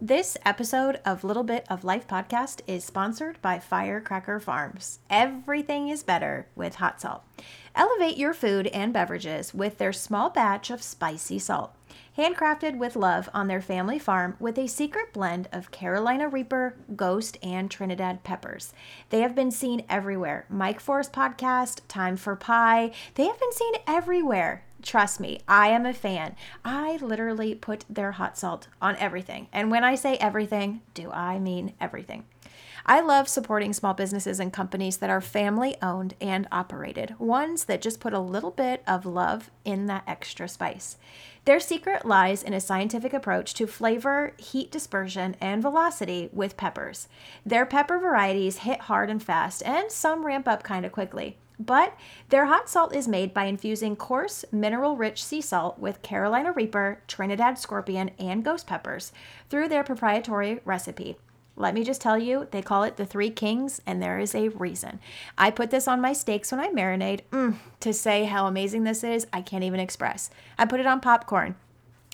This 0.00 0.36
episode 0.44 1.00
of 1.06 1.24
Little 1.24 1.42
Bit 1.42 1.64
of 1.70 1.82
Life 1.82 2.06
podcast 2.06 2.60
is 2.66 2.84
sponsored 2.84 3.40
by 3.40 3.58
Firecracker 3.58 4.38
Farms. 4.38 4.98
Everything 5.08 5.88
is 5.88 6.02
better 6.02 6.48
with 6.54 6.74
hot 6.74 7.00
salt. 7.00 7.22
Elevate 7.74 8.18
your 8.18 8.34
food 8.34 8.66
and 8.66 8.92
beverages 8.92 9.54
with 9.54 9.78
their 9.78 9.94
small 9.94 10.28
batch 10.28 10.68
of 10.68 10.82
spicy 10.82 11.38
salt. 11.38 11.74
Handcrafted 12.18 12.76
with 12.76 12.94
love 12.94 13.30
on 13.32 13.48
their 13.48 13.62
family 13.62 13.98
farm 13.98 14.36
with 14.38 14.58
a 14.58 14.66
secret 14.66 15.14
blend 15.14 15.48
of 15.50 15.70
Carolina 15.70 16.28
Reaper, 16.28 16.76
Ghost, 16.94 17.38
and 17.42 17.70
Trinidad 17.70 18.22
peppers. 18.22 18.74
They 19.08 19.20
have 19.20 19.34
been 19.34 19.50
seen 19.50 19.82
everywhere. 19.88 20.44
Mike 20.50 20.78
Forrest 20.78 21.14
podcast, 21.14 21.80
Time 21.88 22.18
for 22.18 22.36
Pie. 22.36 22.92
They 23.14 23.24
have 23.24 23.40
been 23.40 23.52
seen 23.52 23.72
everywhere. 23.86 24.65
Trust 24.86 25.18
me, 25.18 25.40
I 25.48 25.66
am 25.68 25.84
a 25.84 25.92
fan. 25.92 26.36
I 26.64 26.98
literally 26.98 27.56
put 27.56 27.84
their 27.90 28.12
hot 28.12 28.38
salt 28.38 28.68
on 28.80 28.94
everything. 28.96 29.48
And 29.52 29.68
when 29.68 29.82
I 29.82 29.96
say 29.96 30.16
everything, 30.18 30.80
do 30.94 31.10
I 31.10 31.40
mean 31.40 31.74
everything? 31.80 32.24
I 32.88 33.00
love 33.00 33.28
supporting 33.28 33.72
small 33.72 33.94
businesses 33.94 34.38
and 34.38 34.52
companies 34.52 34.98
that 34.98 35.10
are 35.10 35.20
family 35.20 35.76
owned 35.82 36.14
and 36.20 36.46
operated, 36.52 37.18
ones 37.18 37.64
that 37.64 37.82
just 37.82 37.98
put 37.98 38.12
a 38.12 38.20
little 38.20 38.52
bit 38.52 38.84
of 38.86 39.04
love 39.04 39.50
in 39.64 39.86
that 39.86 40.04
extra 40.06 40.48
spice. 40.48 40.98
Their 41.46 41.58
secret 41.58 42.06
lies 42.06 42.44
in 42.44 42.54
a 42.54 42.60
scientific 42.60 43.12
approach 43.12 43.54
to 43.54 43.66
flavor, 43.66 44.34
heat 44.38 44.70
dispersion, 44.70 45.34
and 45.40 45.62
velocity 45.62 46.30
with 46.32 46.56
peppers. 46.56 47.08
Their 47.44 47.66
pepper 47.66 47.98
varieties 47.98 48.58
hit 48.58 48.82
hard 48.82 49.10
and 49.10 49.20
fast, 49.20 49.64
and 49.64 49.90
some 49.90 50.24
ramp 50.24 50.46
up 50.46 50.62
kind 50.62 50.86
of 50.86 50.92
quickly. 50.92 51.38
But 51.58 51.96
their 52.28 52.46
hot 52.46 52.68
salt 52.68 52.94
is 52.94 53.08
made 53.08 53.32
by 53.32 53.44
infusing 53.44 53.96
coarse, 53.96 54.44
mineral 54.52 54.96
rich 54.96 55.24
sea 55.24 55.40
salt 55.40 55.78
with 55.78 56.02
Carolina 56.02 56.52
Reaper, 56.52 57.02
Trinidad 57.08 57.58
Scorpion, 57.58 58.10
and 58.18 58.44
ghost 58.44 58.66
peppers 58.66 59.12
through 59.48 59.68
their 59.68 59.82
proprietary 59.82 60.60
recipe. 60.64 61.16
Let 61.58 61.74
me 61.74 61.84
just 61.84 62.02
tell 62.02 62.18
you, 62.18 62.46
they 62.50 62.60
call 62.60 62.82
it 62.82 62.98
the 62.98 63.06
Three 63.06 63.30
Kings, 63.30 63.80
and 63.86 64.02
there 64.02 64.18
is 64.18 64.34
a 64.34 64.48
reason. 64.48 65.00
I 65.38 65.50
put 65.50 65.70
this 65.70 65.88
on 65.88 66.02
my 66.02 66.12
steaks 66.12 66.52
when 66.52 66.60
I 66.60 66.68
marinate. 66.68 67.22
Mm, 67.32 67.56
to 67.80 67.94
say 67.94 68.24
how 68.24 68.46
amazing 68.46 68.84
this 68.84 69.02
is, 69.02 69.26
I 69.32 69.40
can't 69.40 69.64
even 69.64 69.80
express. 69.80 70.28
I 70.58 70.66
put 70.66 70.80
it 70.80 70.86
on 70.86 71.00
popcorn. 71.00 71.54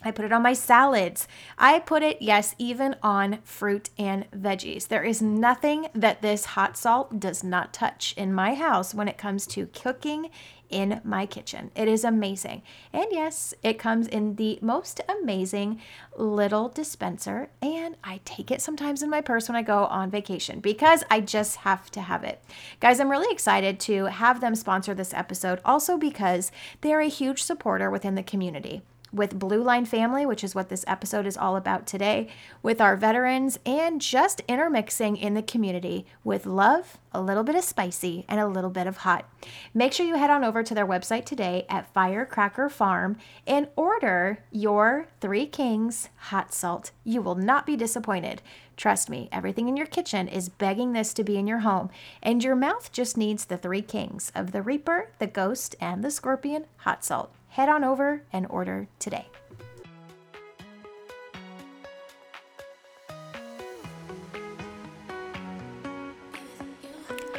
I 0.04 0.10
put 0.10 0.24
it 0.24 0.32
on 0.32 0.42
my 0.42 0.52
salads. 0.52 1.28
I 1.58 1.78
put 1.78 2.02
it, 2.02 2.20
yes, 2.20 2.54
even 2.58 2.96
on 3.02 3.38
fruit 3.44 3.90
and 3.98 4.30
veggies. 4.30 4.88
There 4.88 5.04
is 5.04 5.22
nothing 5.22 5.88
that 5.94 6.22
this 6.22 6.44
hot 6.44 6.76
salt 6.76 7.20
does 7.20 7.42
not 7.44 7.72
touch 7.72 8.14
in 8.16 8.32
my 8.32 8.54
house 8.54 8.94
when 8.94 9.08
it 9.08 9.18
comes 9.18 9.46
to 9.48 9.66
cooking 9.66 10.30
in 10.72 11.00
my 11.04 11.26
kitchen. 11.26 11.70
It 11.76 11.86
is 11.86 12.02
amazing. 12.02 12.62
And 12.92 13.06
yes, 13.10 13.54
it 13.62 13.78
comes 13.78 14.08
in 14.08 14.36
the 14.36 14.58
most 14.62 15.00
amazing 15.08 15.80
little 16.16 16.68
dispenser. 16.68 17.50
And 17.60 17.96
I 18.02 18.20
take 18.24 18.50
it 18.50 18.62
sometimes 18.62 19.02
in 19.02 19.10
my 19.10 19.20
purse 19.20 19.48
when 19.48 19.56
I 19.56 19.62
go 19.62 19.84
on 19.84 20.10
vacation 20.10 20.60
because 20.60 21.04
I 21.10 21.20
just 21.20 21.56
have 21.56 21.90
to 21.92 22.00
have 22.00 22.24
it. 22.24 22.42
Guys, 22.80 22.98
I'm 22.98 23.10
really 23.10 23.32
excited 23.32 23.78
to 23.80 24.06
have 24.06 24.40
them 24.40 24.54
sponsor 24.54 24.94
this 24.94 25.14
episode 25.14 25.60
also 25.64 25.96
because 25.96 26.50
they're 26.80 27.00
a 27.00 27.08
huge 27.08 27.42
supporter 27.42 27.90
within 27.90 28.14
the 28.14 28.22
community 28.22 28.82
with 29.12 29.38
Blue 29.38 29.62
Line 29.62 29.84
Family, 29.84 30.24
which 30.24 30.42
is 30.42 30.54
what 30.54 30.68
this 30.68 30.84
episode 30.86 31.26
is 31.26 31.36
all 31.36 31.56
about 31.56 31.86
today, 31.86 32.28
with 32.62 32.80
our 32.80 32.96
veterans, 32.96 33.58
and 33.66 34.00
just 34.00 34.40
intermixing 34.48 35.16
in 35.16 35.34
the 35.34 35.42
community 35.42 36.06
with 36.24 36.46
love, 36.46 36.98
a 37.12 37.20
little 37.20 37.42
bit 37.42 37.54
of 37.54 37.64
spicy, 37.64 38.24
and 38.28 38.40
a 38.40 38.46
little 38.46 38.70
bit 38.70 38.86
of 38.86 38.98
hot. 38.98 39.28
Make 39.74 39.92
sure 39.92 40.06
you 40.06 40.16
head 40.16 40.30
on 40.30 40.44
over 40.44 40.62
to 40.62 40.74
their 40.74 40.86
website 40.86 41.26
today 41.26 41.66
at 41.68 41.92
Firecracker 41.92 42.68
Farm 42.68 43.18
and 43.46 43.68
order 43.76 44.38
your 44.50 45.08
Three 45.20 45.46
Kings 45.46 46.08
hot 46.16 46.54
salt. 46.54 46.90
You 47.04 47.20
will 47.20 47.34
not 47.34 47.66
be 47.66 47.76
disappointed. 47.76 48.40
Trust 48.76 49.10
me, 49.10 49.28
everything 49.30 49.68
in 49.68 49.76
your 49.76 49.86
kitchen 49.86 50.26
is 50.26 50.48
begging 50.48 50.92
this 50.92 51.12
to 51.14 51.22
be 51.22 51.36
in 51.36 51.46
your 51.46 51.60
home, 51.60 51.90
and 52.22 52.42
your 52.42 52.56
mouth 52.56 52.90
just 52.90 53.18
needs 53.18 53.44
the 53.44 53.58
Three 53.58 53.82
Kings 53.82 54.32
of 54.34 54.52
the 54.52 54.62
Reaper, 54.62 55.10
the 55.18 55.26
Ghost, 55.26 55.76
and 55.80 56.02
the 56.02 56.10
Scorpion 56.10 56.64
hot 56.78 57.04
salt 57.04 57.30
head 57.52 57.68
on 57.68 57.84
over 57.84 58.22
and 58.32 58.46
order 58.48 58.88
today. 58.98 59.26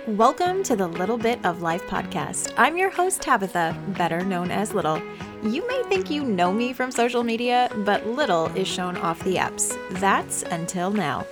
Welcome 0.06 0.62
to 0.64 0.76
the 0.76 0.88
Little 0.88 1.18
Bit 1.18 1.44
of 1.44 1.64
Life 1.64 1.82
podcast. 1.88 2.54
I'm 2.58 2.78
your 2.78 2.92
host, 2.92 3.24
Tabitha, 3.24 3.76
better 3.98 4.24
known 4.24 4.52
as 4.52 4.76
Little. 4.76 5.02
You 5.42 5.68
may 5.68 5.82
think 5.90 6.12
you 6.12 6.24
know 6.24 6.54
me 6.54 6.74
from 6.74 6.92
social 6.92 7.24
media, 7.24 7.72
but 7.78 8.06
Little 8.06 8.56
is 8.56 8.68
shown 8.68 8.98
off 8.98 9.24
the 9.24 9.38
apps. 9.38 9.76
That's 10.00 10.44
until 10.44 10.92
now. 10.92 11.26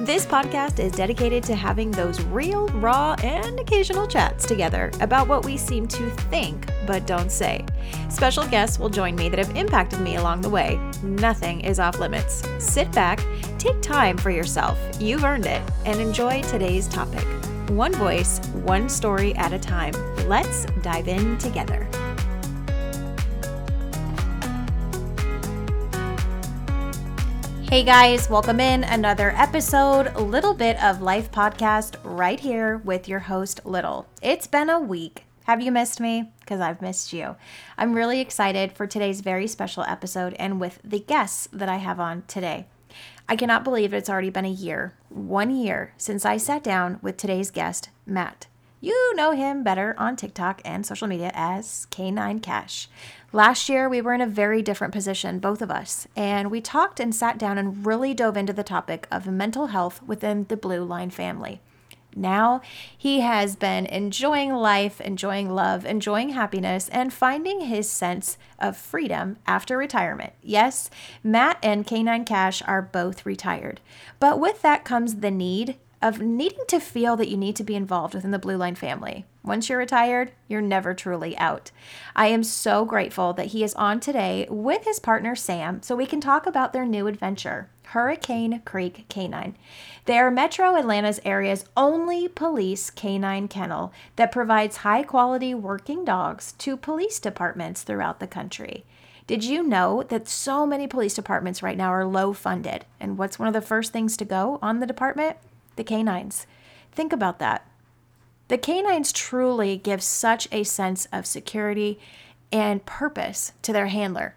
This 0.00 0.26
podcast 0.26 0.78
is 0.78 0.92
dedicated 0.92 1.42
to 1.44 1.54
having 1.54 1.90
those 1.90 2.22
real, 2.24 2.68
raw, 2.68 3.16
and 3.22 3.58
occasional 3.58 4.06
chats 4.06 4.44
together 4.44 4.90
about 5.00 5.26
what 5.26 5.46
we 5.46 5.56
seem 5.56 5.88
to 5.88 6.10
think 6.28 6.66
but 6.86 7.06
don't 7.06 7.30
say. 7.30 7.64
Special 8.08 8.46
guests 8.46 8.78
will 8.78 8.88
join 8.88 9.16
me 9.16 9.28
that 9.28 9.38
have 9.38 9.56
impacted 9.56 10.00
me 10.00 10.16
along 10.16 10.40
the 10.40 10.48
way. 10.48 10.80
Nothing 11.02 11.60
is 11.60 11.80
off 11.80 11.98
limits. 11.98 12.42
Sit 12.58 12.90
back, 12.92 13.24
take 13.58 13.80
time 13.82 14.16
for 14.16 14.30
yourself, 14.30 14.78
you've 15.00 15.24
earned 15.24 15.46
it, 15.46 15.62
and 15.84 16.00
enjoy 16.00 16.42
today's 16.42 16.88
topic. 16.88 17.26
One 17.68 17.92
voice, 17.92 18.38
one 18.64 18.88
story 18.88 19.34
at 19.34 19.52
a 19.52 19.58
time. 19.58 19.92
Let's 20.28 20.66
dive 20.82 21.08
in 21.08 21.36
together. 21.38 21.86
Hey 27.68 27.82
guys, 27.82 28.30
welcome 28.30 28.60
in 28.60 28.84
another 28.84 29.32
episode, 29.36 30.14
Little 30.14 30.54
Bit 30.54 30.80
of 30.80 31.02
Life 31.02 31.32
podcast, 31.32 31.96
right 32.04 32.38
here 32.38 32.78
with 32.78 33.08
your 33.08 33.18
host, 33.18 33.60
Little. 33.64 34.06
It's 34.22 34.46
been 34.46 34.70
a 34.70 34.78
week. 34.78 35.25
Have 35.46 35.62
you 35.62 35.70
missed 35.70 36.00
me? 36.00 36.32
Because 36.40 36.60
I've 36.60 36.82
missed 36.82 37.12
you. 37.12 37.36
I'm 37.78 37.94
really 37.94 38.18
excited 38.18 38.72
for 38.72 38.84
today's 38.84 39.20
very 39.20 39.46
special 39.46 39.84
episode 39.84 40.34
and 40.40 40.58
with 40.58 40.80
the 40.82 40.98
guests 40.98 41.48
that 41.52 41.68
I 41.68 41.76
have 41.76 42.00
on 42.00 42.24
today. 42.26 42.66
I 43.28 43.36
cannot 43.36 43.62
believe 43.62 43.94
it's 43.94 44.10
already 44.10 44.30
been 44.30 44.44
a 44.44 44.48
year, 44.48 44.94
one 45.08 45.54
year, 45.54 45.92
since 45.96 46.24
I 46.24 46.36
sat 46.36 46.64
down 46.64 46.98
with 47.00 47.16
today's 47.16 47.52
guest, 47.52 47.90
Matt. 48.04 48.48
You 48.80 49.14
know 49.14 49.30
him 49.30 49.62
better 49.62 49.94
on 49.96 50.16
TikTok 50.16 50.62
and 50.64 50.84
social 50.84 51.06
media 51.06 51.30
as 51.32 51.86
K9 51.92 52.42
Kash. 52.42 52.88
Last 53.32 53.68
year, 53.68 53.88
we 53.88 54.00
were 54.00 54.14
in 54.14 54.20
a 54.20 54.26
very 54.26 54.62
different 54.62 54.92
position, 54.92 55.38
both 55.38 55.62
of 55.62 55.70
us, 55.70 56.08
and 56.16 56.50
we 56.50 56.60
talked 56.60 56.98
and 56.98 57.14
sat 57.14 57.38
down 57.38 57.56
and 57.56 57.86
really 57.86 58.14
dove 58.14 58.36
into 58.36 58.52
the 58.52 58.64
topic 58.64 59.06
of 59.12 59.28
mental 59.28 59.68
health 59.68 60.02
within 60.02 60.46
the 60.48 60.56
Blue 60.56 60.82
Line 60.82 61.10
family. 61.10 61.60
Now 62.16 62.62
he 62.96 63.20
has 63.20 63.56
been 63.56 63.84
enjoying 63.86 64.54
life, 64.54 65.00
enjoying 65.00 65.50
love, 65.50 65.84
enjoying 65.84 66.30
happiness, 66.30 66.88
and 66.88 67.12
finding 67.12 67.60
his 67.60 67.88
sense 67.88 68.38
of 68.58 68.76
freedom 68.76 69.36
after 69.46 69.76
retirement. 69.76 70.32
Yes, 70.42 70.88
Matt 71.22 71.58
and 71.62 71.86
K9 71.86 72.24
Kash 72.24 72.62
are 72.66 72.80
both 72.80 73.26
retired, 73.26 73.80
but 74.18 74.40
with 74.40 74.62
that 74.62 74.84
comes 74.84 75.16
the 75.16 75.30
need 75.30 75.76
of 76.02 76.20
needing 76.20 76.64
to 76.68 76.78
feel 76.78 77.16
that 77.16 77.28
you 77.28 77.36
need 77.36 77.56
to 77.56 77.64
be 77.64 77.74
involved 77.74 78.14
within 78.14 78.30
the 78.30 78.38
Blue 78.38 78.56
Line 78.56 78.74
family. 78.74 79.24
Once 79.42 79.68
you're 79.68 79.78
retired, 79.78 80.32
you're 80.48 80.60
never 80.60 80.92
truly 80.92 81.36
out. 81.38 81.70
I 82.14 82.26
am 82.28 82.42
so 82.42 82.84
grateful 82.84 83.32
that 83.34 83.46
he 83.46 83.64
is 83.64 83.74
on 83.74 84.00
today 84.00 84.46
with 84.50 84.84
his 84.84 85.00
partner 85.00 85.34
Sam 85.34 85.82
so 85.82 85.96
we 85.96 86.06
can 86.06 86.20
talk 86.20 86.46
about 86.46 86.72
their 86.72 86.84
new 86.84 87.06
adventure, 87.06 87.70
Hurricane 87.84 88.60
Creek 88.64 89.06
Canine. 89.08 89.56
They 90.06 90.18
are 90.18 90.30
Metro 90.30 90.76
Atlanta's 90.76 91.20
area's 91.24 91.64
only 91.76 92.28
police 92.28 92.90
canine 92.90 93.48
kennel 93.48 93.92
that 94.16 94.32
provides 94.32 94.78
high 94.78 95.02
quality 95.02 95.54
working 95.54 96.04
dogs 96.04 96.52
to 96.58 96.76
police 96.76 97.20
departments 97.20 97.82
throughout 97.82 98.20
the 98.20 98.26
country. 98.26 98.84
Did 99.26 99.44
you 99.44 99.62
know 99.62 100.04
that 100.04 100.28
so 100.28 100.64
many 100.64 100.86
police 100.86 101.14
departments 101.14 101.62
right 101.62 101.76
now 101.76 101.90
are 101.90 102.04
low 102.04 102.32
funded? 102.32 102.84
And 103.00 103.18
what's 103.18 103.38
one 103.38 103.48
of 103.48 103.54
the 103.54 103.60
first 103.60 103.92
things 103.92 104.16
to 104.16 104.24
go 104.24 104.58
on 104.62 104.80
the 104.80 104.86
department? 104.86 105.36
the 105.76 105.84
canines. 105.84 106.46
Think 106.92 107.12
about 107.12 107.38
that. 107.38 107.66
The 108.48 108.58
canines 108.58 109.12
truly 109.12 109.76
give 109.76 110.02
such 110.02 110.48
a 110.50 110.64
sense 110.64 111.06
of 111.12 111.26
security 111.26 111.98
and 112.50 112.84
purpose 112.86 113.52
to 113.62 113.72
their 113.72 113.86
handler. 113.86 114.34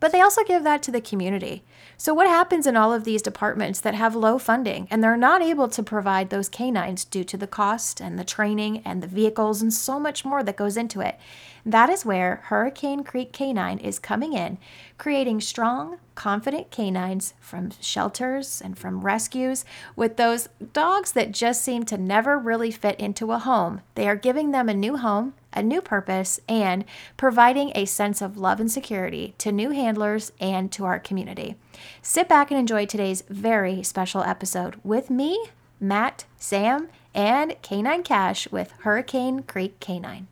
But 0.00 0.12
they 0.12 0.20
also 0.20 0.44
give 0.44 0.64
that 0.64 0.82
to 0.84 0.90
the 0.90 1.00
community. 1.00 1.62
So, 1.96 2.12
what 2.12 2.26
happens 2.26 2.66
in 2.66 2.76
all 2.76 2.92
of 2.92 3.04
these 3.04 3.22
departments 3.22 3.80
that 3.80 3.94
have 3.94 4.16
low 4.16 4.38
funding 4.38 4.88
and 4.90 5.02
they're 5.02 5.16
not 5.16 5.42
able 5.42 5.68
to 5.68 5.82
provide 5.82 6.30
those 6.30 6.48
canines 6.48 7.04
due 7.04 7.24
to 7.24 7.36
the 7.36 7.46
cost 7.46 8.00
and 8.00 8.18
the 8.18 8.24
training 8.24 8.82
and 8.84 9.02
the 9.02 9.06
vehicles 9.06 9.62
and 9.62 9.72
so 9.72 10.00
much 10.00 10.24
more 10.24 10.42
that 10.42 10.56
goes 10.56 10.76
into 10.76 11.00
it? 11.00 11.18
That 11.66 11.88
is 11.88 12.04
where 12.04 12.42
Hurricane 12.44 13.04
Creek 13.04 13.32
Canine 13.32 13.78
is 13.78 13.98
coming 13.98 14.34
in, 14.34 14.58
creating 14.98 15.40
strong, 15.40 15.98
confident 16.14 16.70
canines 16.70 17.32
from 17.40 17.70
shelters 17.80 18.60
and 18.60 18.76
from 18.76 19.00
rescues 19.00 19.64
with 19.96 20.16
those 20.16 20.48
dogs 20.74 21.12
that 21.12 21.32
just 21.32 21.62
seem 21.62 21.84
to 21.84 21.96
never 21.96 22.38
really 22.38 22.70
fit 22.70 23.00
into 23.00 23.32
a 23.32 23.38
home. 23.38 23.80
They 23.94 24.08
are 24.08 24.16
giving 24.16 24.50
them 24.50 24.68
a 24.68 24.74
new 24.74 24.98
home, 24.98 25.34
a 25.54 25.62
new 25.62 25.80
purpose, 25.80 26.40
and 26.48 26.84
providing 27.16 27.72
a 27.74 27.84
sense 27.84 28.20
of 28.20 28.36
love 28.36 28.60
and 28.60 28.70
security 28.70 29.34
to 29.38 29.52
new 29.52 29.70
handlers 29.70 30.32
and 30.40 30.70
to 30.72 30.84
our 30.84 30.98
community. 30.98 31.56
Sit 32.02 32.28
back 32.28 32.50
and 32.50 32.60
enjoy 32.60 32.86
today's 32.86 33.22
very 33.28 33.82
special 33.82 34.22
episode 34.22 34.76
with 34.82 35.10
me, 35.10 35.46
Matt, 35.80 36.24
Sam, 36.36 36.88
and 37.14 37.54
Canine 37.62 38.02
Kash 38.02 38.50
with 38.50 38.72
Hurricane 38.82 39.42
Creek 39.42 39.80
Canine. 39.80 40.26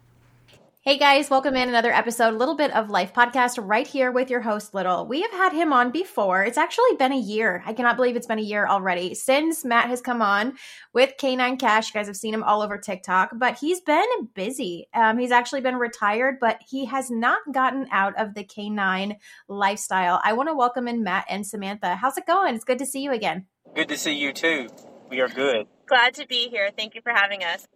Hey 0.85 0.99
guys, 0.99 1.31
welcome 1.31 1.55
in 1.55 1.69
another 1.69 1.93
episode, 1.93 2.35
a 2.35 2.37
little 2.37 2.57
bit 2.57 2.75
of 2.75 2.91
life 2.91 3.15
podcast 3.15 3.57
right 3.63 3.87
here 3.87 4.11
with 4.11 4.29
your 4.29 4.41
host 4.41 4.75
Little. 4.75 5.07
We 5.07 5.23
have 5.23 5.31
had 5.31 5.53
him 5.53 5.73
on 5.73 5.93
before. 5.93 6.43
It's 6.43 6.59
actually 6.59 6.97
been 6.99 7.13
a 7.13 7.21
year. 7.21 7.63
I 7.65 7.73
cannot 7.73 7.95
believe 7.95 8.17
it's 8.17 8.27
been 8.27 8.41
a 8.41 8.43
year 8.43 8.67
already 8.67 9.15
since 9.15 9.65
Matt 9.65 9.89
has 9.91 10.01
come 10.01 10.21
on 10.21 10.55
with 10.93 11.15
Canine 11.19 11.57
Kash. 11.57 11.87
You 11.87 12.01
guys 12.01 12.09
have 12.09 12.17
seen 12.17 12.35
him 12.35 12.43
all 12.43 12.63
over 12.63 12.79
TikTok, 12.79 13.31
but 13.37 13.61
he's 13.61 13.81
been 13.81 14.29
busy. 14.35 14.89
Um, 14.93 15.19
he's 15.19 15.31
actually 15.31 15.61
been 15.61 15.77
retired, 15.77 16.39
but 16.41 16.59
he 16.69 16.87
has 16.87 17.13
not 17.13 17.39
gotten 17.53 17.87
out 17.93 18.19
of 18.19 18.35
the 18.35 18.43
canine 18.43 19.19
lifestyle. 19.47 20.21
I 20.25 20.33
want 20.33 20.49
to 20.49 20.57
welcome 20.57 20.89
in 20.89 21.05
Matt 21.05 21.27
and 21.31 21.47
Samantha. 21.47 21.95
How's 21.95 22.19
it 22.19 22.27
going? 22.27 22.57
It's 22.57 22.65
good 22.65 22.81
to 22.81 22.87
see 22.87 23.03
you 23.03 23.13
again. 23.13 23.47
Good 23.77 23.89
to 23.91 23.97
see 23.97 24.15
you 24.15 24.33
too. 24.33 24.69
We 25.09 25.21
are 25.21 25.29
good. 25.29 25.69
Glad 25.87 26.15
to 26.15 26.27
be 26.27 26.49
here. 26.49 26.71
Thank 26.77 26.97
you 26.97 27.03
for 27.03 27.13
having 27.13 27.45
us. 27.45 27.69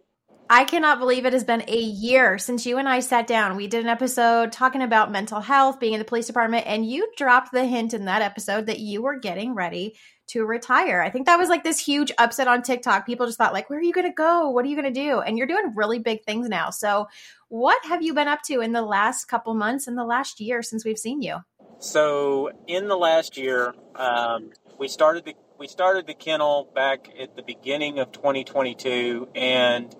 I 0.49 0.63
cannot 0.63 0.99
believe 0.99 1.25
it 1.25 1.33
has 1.33 1.43
been 1.43 1.63
a 1.67 1.77
year 1.77 2.37
since 2.37 2.65
you 2.65 2.77
and 2.77 2.87
I 2.87 3.01
sat 3.01 3.27
down. 3.27 3.57
We 3.57 3.67
did 3.67 3.83
an 3.83 3.89
episode 3.89 4.53
talking 4.53 4.81
about 4.81 5.11
mental 5.11 5.41
health, 5.41 5.77
being 5.79 5.91
in 5.93 5.99
the 5.99 6.05
police 6.05 6.27
department, 6.27 6.65
and 6.67 6.89
you 6.89 7.11
dropped 7.17 7.51
the 7.51 7.65
hint 7.65 7.93
in 7.93 8.05
that 8.05 8.21
episode 8.21 8.67
that 8.67 8.79
you 8.79 9.01
were 9.01 9.19
getting 9.19 9.55
ready 9.55 9.95
to 10.27 10.45
retire. 10.45 11.01
I 11.01 11.09
think 11.09 11.25
that 11.25 11.37
was 11.37 11.49
like 11.49 11.65
this 11.65 11.79
huge 11.79 12.13
upset 12.17 12.47
on 12.47 12.61
TikTok. 12.61 13.05
People 13.05 13.25
just 13.25 13.37
thought 13.37 13.51
like, 13.51 13.69
"Where 13.69 13.79
are 13.79 13.83
you 13.83 13.91
going 13.91 14.07
to 14.07 14.13
go? 14.13 14.49
What 14.49 14.63
are 14.63 14.69
you 14.69 14.81
going 14.81 14.93
to 14.93 14.99
do?" 14.99 15.19
And 15.19 15.37
you're 15.37 15.47
doing 15.47 15.73
really 15.75 15.99
big 15.99 16.23
things 16.23 16.47
now. 16.47 16.69
So, 16.69 17.07
what 17.49 17.83
have 17.85 18.01
you 18.01 18.13
been 18.13 18.29
up 18.29 18.41
to 18.43 18.61
in 18.61 18.71
the 18.71 18.81
last 18.81 19.25
couple 19.25 19.53
months 19.53 19.87
in 19.87 19.95
the 19.95 20.05
last 20.05 20.39
year 20.39 20.63
since 20.63 20.85
we've 20.85 20.99
seen 20.99 21.21
you? 21.21 21.39
So, 21.79 22.51
in 22.67 22.87
the 22.87 22.97
last 22.97 23.37
year, 23.37 23.73
um, 23.95 24.51
we 24.79 24.87
started 24.87 25.25
the 25.25 25.35
we 25.59 25.67
started 25.67 26.07
the 26.07 26.13
kennel 26.13 26.69
back 26.73 27.09
at 27.19 27.35
the 27.35 27.43
beginning 27.43 27.99
of 27.99 28.11
2022 28.11 29.27
and 29.35 29.93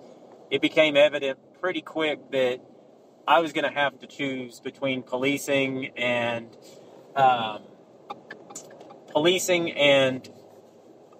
it 0.50 0.62
became 0.62 0.96
evident 0.96 1.38
pretty 1.60 1.82
quick 1.82 2.30
that 2.30 2.60
I 3.26 3.40
was 3.40 3.52
going 3.52 3.64
to 3.64 3.78
have 3.78 3.98
to 4.00 4.06
choose 4.06 4.60
between 4.60 5.02
policing 5.02 5.92
and 5.96 6.56
um, 7.14 7.62
policing 9.08 9.72
and 9.72 10.28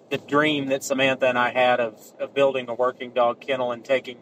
the 0.09 0.17
dream 0.17 0.67
that 0.67 0.83
Samantha 0.83 1.27
and 1.27 1.37
I 1.37 1.51
had 1.51 1.79
of, 1.79 1.99
of 2.19 2.33
building 2.33 2.67
a 2.67 2.73
working 2.73 3.11
dog 3.11 3.41
kennel 3.41 3.71
and 3.71 3.85
taking 3.85 4.17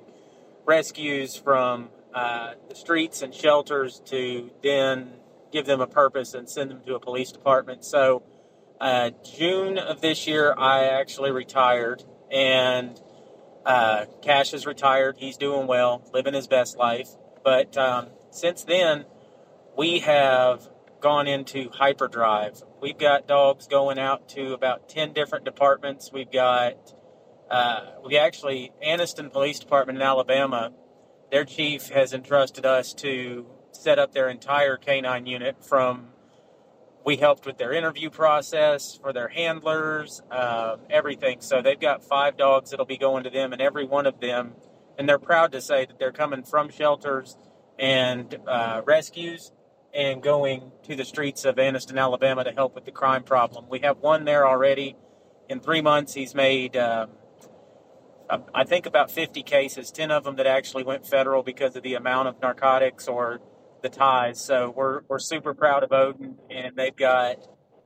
rescues 0.65 1.37
from 1.37 1.89
uh, 2.13 2.53
the 2.67 2.75
streets 2.75 3.21
and 3.21 3.33
shelters 3.33 4.01
to 4.07 4.51
then 4.61 5.13
give 5.51 5.65
them 5.65 5.79
a 5.79 5.87
purpose 5.87 6.33
and 6.33 6.49
send 6.49 6.71
them 6.71 6.81
to 6.85 6.95
a 6.95 6.99
police 6.99 7.31
department. 7.31 7.85
So, 7.85 8.23
uh, 8.81 9.11
June 9.37 9.77
of 9.77 10.01
this 10.01 10.27
year, 10.27 10.53
I 10.57 10.85
actually 10.85 11.31
retired 11.31 12.03
and 12.31 13.01
uh, 13.67 14.05
Kash 14.21 14.53
is 14.53 14.65
retired. 14.65 15.17
He's 15.17 15.35
doing 15.35 15.67
well, 15.67 16.01
living 16.13 16.33
his 16.33 16.47
best 16.47 16.77
life. 16.77 17.09
But 17.43 17.77
um, 17.77 18.07
since 18.31 18.63
then, 18.63 19.03
we 19.77 19.99
have 19.99 20.69
gone 21.01 21.27
into 21.27 21.69
hyperdrive. 21.71 22.63
We've 22.81 22.97
got 22.97 23.27
dogs 23.27 23.67
going 23.67 23.99
out 23.99 24.29
to 24.29 24.53
about 24.53 24.87
10 24.87 25.11
different 25.11 25.43
departments. 25.43 26.11
We've 26.13 26.31
got, 26.31 26.93
uh, 27.51 27.81
we 28.05 28.17
actually, 28.17 28.71
Anniston 28.83 29.33
Police 29.33 29.59
Department 29.59 29.97
in 29.97 30.01
Alabama, 30.01 30.71
their 31.29 31.43
chief 31.43 31.89
has 31.89 32.13
entrusted 32.13 32.65
us 32.65 32.93
to 32.95 33.47
set 33.73 33.99
up 33.99 34.13
their 34.13 34.29
entire 34.29 34.77
canine 34.77 35.25
unit 35.25 35.57
from 35.61 36.07
we 37.07 37.15
helped 37.15 37.45
with 37.45 37.57
their 37.57 37.71
interview 37.71 38.09
process 38.09 38.99
for 39.01 39.13
their 39.13 39.29
handlers, 39.29 40.21
uh, 40.29 40.75
everything. 40.89 41.39
So 41.39 41.61
they've 41.61 41.79
got 41.79 42.03
five 42.03 42.35
dogs 42.35 42.71
that'll 42.71 42.85
be 42.85 42.97
going 42.97 43.23
to 43.23 43.29
them, 43.29 43.53
and 43.53 43.61
every 43.61 43.85
one 43.85 44.05
of 44.05 44.19
them, 44.19 44.55
and 44.99 45.07
they're 45.07 45.17
proud 45.17 45.53
to 45.53 45.61
say 45.61 45.85
that 45.85 45.97
they're 45.99 46.11
coming 46.11 46.43
from 46.43 46.69
shelters 46.69 47.37
and 47.79 48.37
uh, 48.45 48.81
rescues 48.85 49.53
and 49.93 50.21
going 50.21 50.73
to 50.83 50.97
the 50.97 51.05
streets 51.05 51.45
of 51.45 51.55
Anniston, 51.55 51.97
Alabama 51.97 52.43
to 52.43 52.51
help 52.51 52.75
with 52.75 52.83
the 52.83 52.91
crime 52.91 53.23
problem. 53.23 53.67
We 53.69 53.79
have 53.79 53.99
one 53.99 54.25
there 54.25 54.45
already. 54.45 54.97
In 55.47 55.61
three 55.61 55.81
months, 55.81 56.13
he's 56.13 56.35
made, 56.35 56.75
um, 56.75 57.11
I 58.53 58.65
think, 58.65 58.85
about 58.85 59.11
50 59.11 59.43
cases, 59.43 59.91
10 59.91 60.11
of 60.11 60.25
them 60.25 60.35
that 60.35 60.45
actually 60.45 60.83
went 60.83 61.07
federal 61.07 61.41
because 61.41 61.77
of 61.77 61.83
the 61.83 61.93
amount 61.93 62.27
of 62.27 62.41
narcotics 62.41 63.07
or 63.07 63.39
the 63.81 63.89
ties. 63.89 64.39
So 64.43 64.73
we're 64.75 65.01
we're 65.07 65.19
super 65.19 65.53
proud 65.53 65.83
of 65.83 65.91
Odin, 65.91 66.37
and 66.49 66.75
they've 66.75 66.95
got 66.95 67.37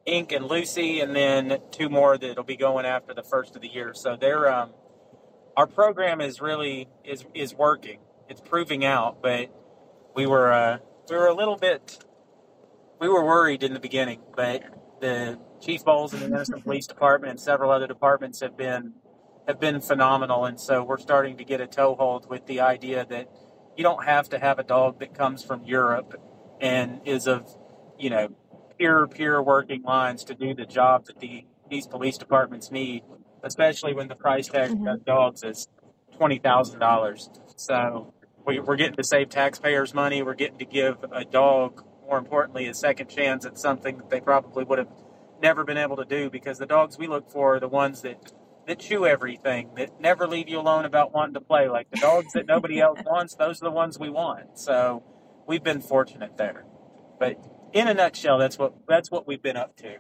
Ink 0.06 0.32
and 0.32 0.46
Lucy, 0.46 1.00
and 1.00 1.16
then 1.16 1.60
two 1.72 1.90
more 1.90 2.18
that'll 2.18 2.44
be 2.44 2.58
going 2.58 2.86
after 2.86 3.14
the 3.14 3.24
first 3.24 3.56
of 3.56 3.62
the 3.62 3.68
year. 3.68 3.94
So 3.94 4.18
they're 4.20 4.52
um, 4.52 4.72
our 5.56 5.68
program 5.68 6.22
is 6.22 6.42
really 6.42 6.88
is 7.04 7.26
is 7.34 7.54
working. 7.54 8.00
It's 8.30 8.42
proving 8.42 8.86
out, 8.86 9.22
but 9.22 9.50
we 10.16 10.26
were 10.26 10.52
uh, 10.52 10.78
we 11.10 11.16
were 11.16 11.28
a 11.28 11.36
little 11.36 11.58
bit 11.58 12.04
we 13.00 13.10
were 13.10 13.26
worried 13.26 13.64
in 13.64 13.74
the 13.74 13.80
beginning, 13.80 14.22
but 14.36 14.64
the 15.02 15.40
Chief 15.60 15.84
Bowles 15.84 16.14
and 16.14 16.22
the 16.22 16.28
Anniston 16.28 16.64
Police 16.64 16.86
Department 16.86 17.32
and 17.32 17.40
several 17.40 17.72
other 17.72 17.88
departments 17.88 18.40
have 18.42 18.56
been 18.56 18.94
have 19.48 19.60
been 19.60 19.82
phenomenal, 19.82 20.46
and 20.46 20.60
so 20.60 20.84
we're 20.84 21.00
starting 21.00 21.36
to 21.38 21.44
get 21.44 21.60
a 21.60 21.68
toehold 21.68 22.30
with 22.30 22.46
the 22.46 22.60
idea 22.62 23.06
that 23.10 23.28
you 23.78 23.84
don't 23.84 24.06
have 24.06 24.30
to 24.30 24.40
have 24.40 24.60
a 24.60 24.64
dog 24.64 25.00
that 25.00 25.14
comes 25.14 25.44
from 25.44 25.64
Europe 25.64 26.20
and 26.60 27.02
is 27.06 27.28
of, 27.28 27.56
you 27.98 28.10
know, 28.10 28.30
pure, 28.78 29.08
pure 29.08 29.42
working 29.42 29.84
lines 29.84 30.24
to 30.26 30.36
do 30.36 30.54
the 30.54 30.66
job 30.66 31.06
that 31.06 31.20
the 31.20 31.46
these 31.70 31.88
police 31.88 32.18
departments 32.18 32.70
need, 32.70 33.04
especially 33.44 33.94
when 33.94 34.10
the 34.10 34.16
price 34.16 34.48
tag 34.50 34.72
mm-hmm. 34.72 34.88
of 34.88 35.06
dogs 35.06 35.42
is 35.44 35.70
twenty 36.18 36.38
thousand 36.38 36.80
dollars. 36.80 37.30
So 37.56 38.14
we, 38.46 38.60
we're 38.60 38.76
getting 38.76 38.96
to 38.96 39.04
save 39.04 39.30
taxpayers 39.30 39.94
money. 39.94 40.22
We're 40.22 40.34
getting 40.34 40.58
to 40.60 40.66
give 40.66 40.98
a 41.12 41.24
dog, 41.24 41.84
more 42.06 42.18
importantly, 42.18 42.68
a 42.68 42.74
second 42.74 43.08
chance 43.10 43.46
at 43.46 43.58
something 43.58 43.98
that 43.98 44.10
they 44.10 44.20
probably 44.20 44.66
would 44.66 44.80
have 44.80 44.92
never 45.42 45.64
been 45.64 45.78
able 45.78 45.96
to 45.98 46.06
do 46.06 46.30
because 46.30 46.58
the 46.58 46.66
dogs 46.66 46.98
we 46.98 47.08
look 47.08 47.32
for 47.32 47.56
are 47.56 47.60
the 47.60 47.70
ones 47.70 48.02
that 48.02 48.34
that 48.68 48.80
chew 48.80 49.06
everything, 49.06 49.72
that 49.76 50.00
never 50.00 50.28
leave 50.28 50.48
you 50.48 50.60
alone 50.60 50.86
about 50.86 51.14
wanting 51.14 51.34
to 51.34 51.42
play. 51.42 51.68
Like 51.68 51.90
the 51.92 52.00
dogs 52.00 52.34
that 52.34 52.46
nobody 52.46 52.80
else 52.80 53.00
wants, 53.06 53.36
those 53.36 53.62
are 53.62 53.66
the 53.66 53.72
ones 53.72 54.00
we 54.00 54.10
want. 54.10 54.60
So 54.60 55.04
we've 55.48 55.64
been 55.64 55.82
fortunate 55.82 56.38
there. 56.38 56.66
But 57.20 57.38
in 57.74 57.88
a 57.88 57.94
nutshell, 57.94 58.38
that's 58.38 58.58
what 58.58 58.74
that's 58.88 59.12
what 59.12 59.28
we've 59.28 59.42
been 59.42 59.58
up 59.58 59.76
to. 59.78 59.98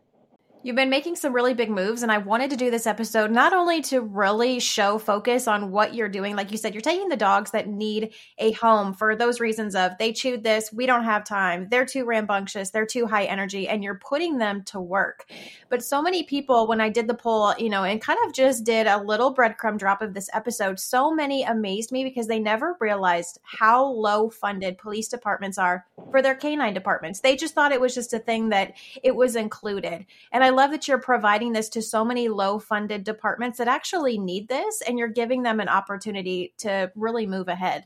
You've 0.63 0.75
been 0.75 0.92
making 0.92 1.16
some 1.16 1.34
really 1.34 1.56
big 1.56 1.72
moves, 1.72 2.04
and 2.04 2.12
I 2.12 2.19
wanted 2.19 2.52
to 2.52 2.56
do 2.56 2.69
this 2.69 2.86
episode 2.86 3.31
not 3.31 3.52
only 3.52 3.81
to 3.84 4.00
really 4.00 4.60
show 4.60 5.00
focus 5.00 5.48
on 5.48 5.72
what 5.72 5.96
you're 5.96 6.08
doing. 6.08 6.36
Like 6.36 6.51
you 6.51 6.58
said, 6.58 6.75
you're 6.75 6.82
taking 6.82 7.10
the 7.10 7.18
dogs 7.18 7.50
that 7.50 7.68
need 7.68 8.13
a 8.38 8.51
home 8.51 8.94
for 8.94 9.15
those 9.15 9.39
reasons 9.39 9.74
of 9.74 9.98
they 9.98 10.13
chewed 10.13 10.44
this, 10.44 10.72
we 10.72 10.86
don't 10.86 11.03
have 11.03 11.24
time, 11.24 11.68
they're 11.72 11.84
too 11.84 12.06
rambunctious, 12.06 12.70
they're 12.70 12.86
too 12.86 13.08
high 13.08 13.24
energy, 13.24 13.68
and 13.68 13.84
you're 13.84 14.00
putting 14.08 14.38
them 14.38 14.62
to 14.65 14.80
work. 14.80 15.25
But 15.68 15.84
so 15.84 16.00
many 16.00 16.22
people, 16.22 16.68
when 16.68 16.80
I 16.80 16.89
did 16.89 17.08
the 17.08 17.15
poll, 17.15 17.56
you 17.58 17.70
know, 17.70 17.84
and 17.84 18.00
kind 18.00 18.20
of 18.27 18.34
just 18.36 18.63
did 18.63 18.86
a 18.86 19.01
little 19.01 19.34
breadcrumb 19.34 19.80
drop 19.80 20.03
of 20.03 20.13
this 20.13 20.30
episode, 20.32 20.80
so 20.80 21.12
many 21.12 21.41
amazed 21.41 21.91
me 21.91 22.03
because 22.03 22.27
they 22.27 22.39
never 22.39 22.77
realized 22.80 23.39
how 23.44 23.84
low 23.84 24.30
funded 24.30 24.77
police 24.77 25.08
departments 25.08 25.58
are 25.58 25.88
for 26.12 26.22
their 26.22 26.36
canine 26.36 26.75
departments. 26.75 27.22
They 27.22 27.36
just 27.36 27.56
thought 27.56 27.72
it 27.72 27.82
was 27.82 27.96
just 27.96 28.13
a 28.13 28.20
thing 28.20 28.50
that 28.50 28.74
it 29.01 29.15
was 29.15 29.36
included. 29.36 30.06
And 30.32 30.44
I 30.44 30.50
love 30.51 30.72
that 30.72 30.88
you're 30.88 31.00
providing 31.00 31.53
this 31.53 31.70
to 31.70 31.81
so 31.81 32.05
many 32.05 32.29
low 32.29 32.60
funded 32.60 33.03
departments 33.03 33.58
that 33.58 33.67
actually 33.67 34.17
need 34.17 34.48
this 34.48 34.81
and 34.88 35.00
you're 35.00 35.08
giving 35.08 35.43
them 35.43 35.60
an 35.60 35.67
opportunity 35.67 36.53
to 36.60 36.91
really 36.96 37.25
move 37.25 37.48
ahead. 37.48 37.86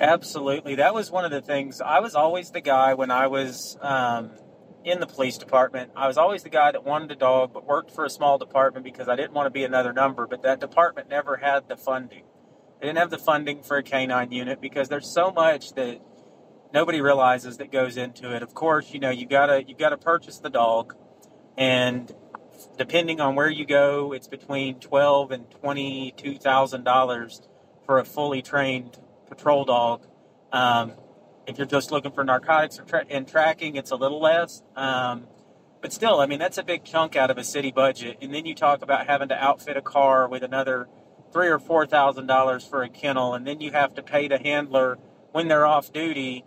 Absolutely. 0.00 0.74
That 0.76 0.94
was 0.94 1.10
one 1.10 1.24
of 1.24 1.30
the 1.30 1.40
things. 1.40 1.80
I 1.80 2.00
was 2.00 2.14
always 2.14 2.50
the 2.50 2.60
guy 2.60 2.94
when 2.94 3.10
I 3.10 3.28
was 3.28 3.76
um, 3.80 4.32
in 4.84 5.00
the 5.00 5.06
police 5.06 5.38
department. 5.38 5.92
I 5.94 6.08
was 6.08 6.18
always 6.18 6.42
the 6.42 6.50
guy 6.50 6.72
that 6.72 6.84
wanted 6.84 7.12
a 7.12 7.16
dog 7.16 7.52
but 7.52 7.64
worked 7.64 7.92
for 7.92 8.04
a 8.04 8.10
small 8.10 8.38
department 8.38 8.84
because 8.84 9.08
I 9.08 9.16
didn't 9.16 9.32
want 9.32 9.46
to 9.46 9.50
be 9.50 9.64
another 9.64 9.92
number. 9.92 10.26
But 10.26 10.42
that 10.42 10.60
department 10.60 11.08
never 11.08 11.36
had 11.36 11.68
the 11.68 11.76
funding. 11.76 12.24
They 12.80 12.88
didn't 12.88 12.98
have 12.98 13.10
the 13.10 13.18
funding 13.18 13.62
for 13.62 13.76
a 13.76 13.82
canine 13.82 14.32
unit 14.32 14.60
because 14.60 14.88
there's 14.88 15.12
so 15.12 15.30
much 15.30 15.72
that 15.74 16.00
nobody 16.74 17.00
realizes 17.00 17.58
that 17.58 17.70
goes 17.70 17.96
into 17.96 18.34
it. 18.34 18.42
Of 18.42 18.54
course, 18.54 18.92
you 18.92 18.98
know 18.98 19.10
you 19.10 19.26
gotta 19.26 19.62
you 19.62 19.76
gotta 19.76 19.96
purchase 19.96 20.38
the 20.38 20.50
dog 20.50 20.96
and 21.56 22.12
depending 22.78 23.20
on 23.20 23.34
where 23.34 23.50
you 23.50 23.66
go, 23.66 24.12
it's 24.12 24.28
between 24.28 24.78
twelve 24.80 25.30
and 25.30 25.50
twenty-two 25.50 26.38
thousand 26.38 26.84
dollars 26.84 27.42
for 27.86 27.98
a 27.98 28.04
fully 28.04 28.42
trained 28.42 28.98
patrol 29.28 29.64
dog. 29.64 30.06
Um, 30.52 30.92
if 31.46 31.58
you're 31.58 31.66
just 31.66 31.90
looking 31.90 32.12
for 32.12 32.24
narcotics 32.24 32.80
tra- 32.86 33.06
and 33.10 33.26
tracking, 33.26 33.76
it's 33.76 33.90
a 33.90 33.96
little 33.96 34.20
less. 34.20 34.62
Um, 34.76 35.26
but 35.80 35.92
still, 35.92 36.20
I 36.20 36.26
mean, 36.26 36.38
that's 36.38 36.58
a 36.58 36.62
big 36.62 36.84
chunk 36.84 37.16
out 37.16 37.30
of 37.30 37.38
a 37.38 37.44
city 37.44 37.72
budget. 37.72 38.18
And 38.22 38.32
then 38.32 38.46
you 38.46 38.54
talk 38.54 38.82
about 38.82 39.08
having 39.08 39.28
to 39.30 39.34
outfit 39.34 39.76
a 39.76 39.82
car 39.82 40.28
with 40.28 40.44
another 40.44 40.88
three 41.32 41.48
or 41.48 41.58
four 41.58 41.86
thousand 41.86 42.26
dollars 42.26 42.64
for 42.64 42.82
a 42.82 42.88
kennel, 42.88 43.34
and 43.34 43.46
then 43.46 43.60
you 43.60 43.72
have 43.72 43.94
to 43.94 44.02
pay 44.02 44.28
the 44.28 44.38
handler 44.38 44.98
when 45.32 45.48
they're 45.48 45.66
off 45.66 45.92
duty, 45.92 46.44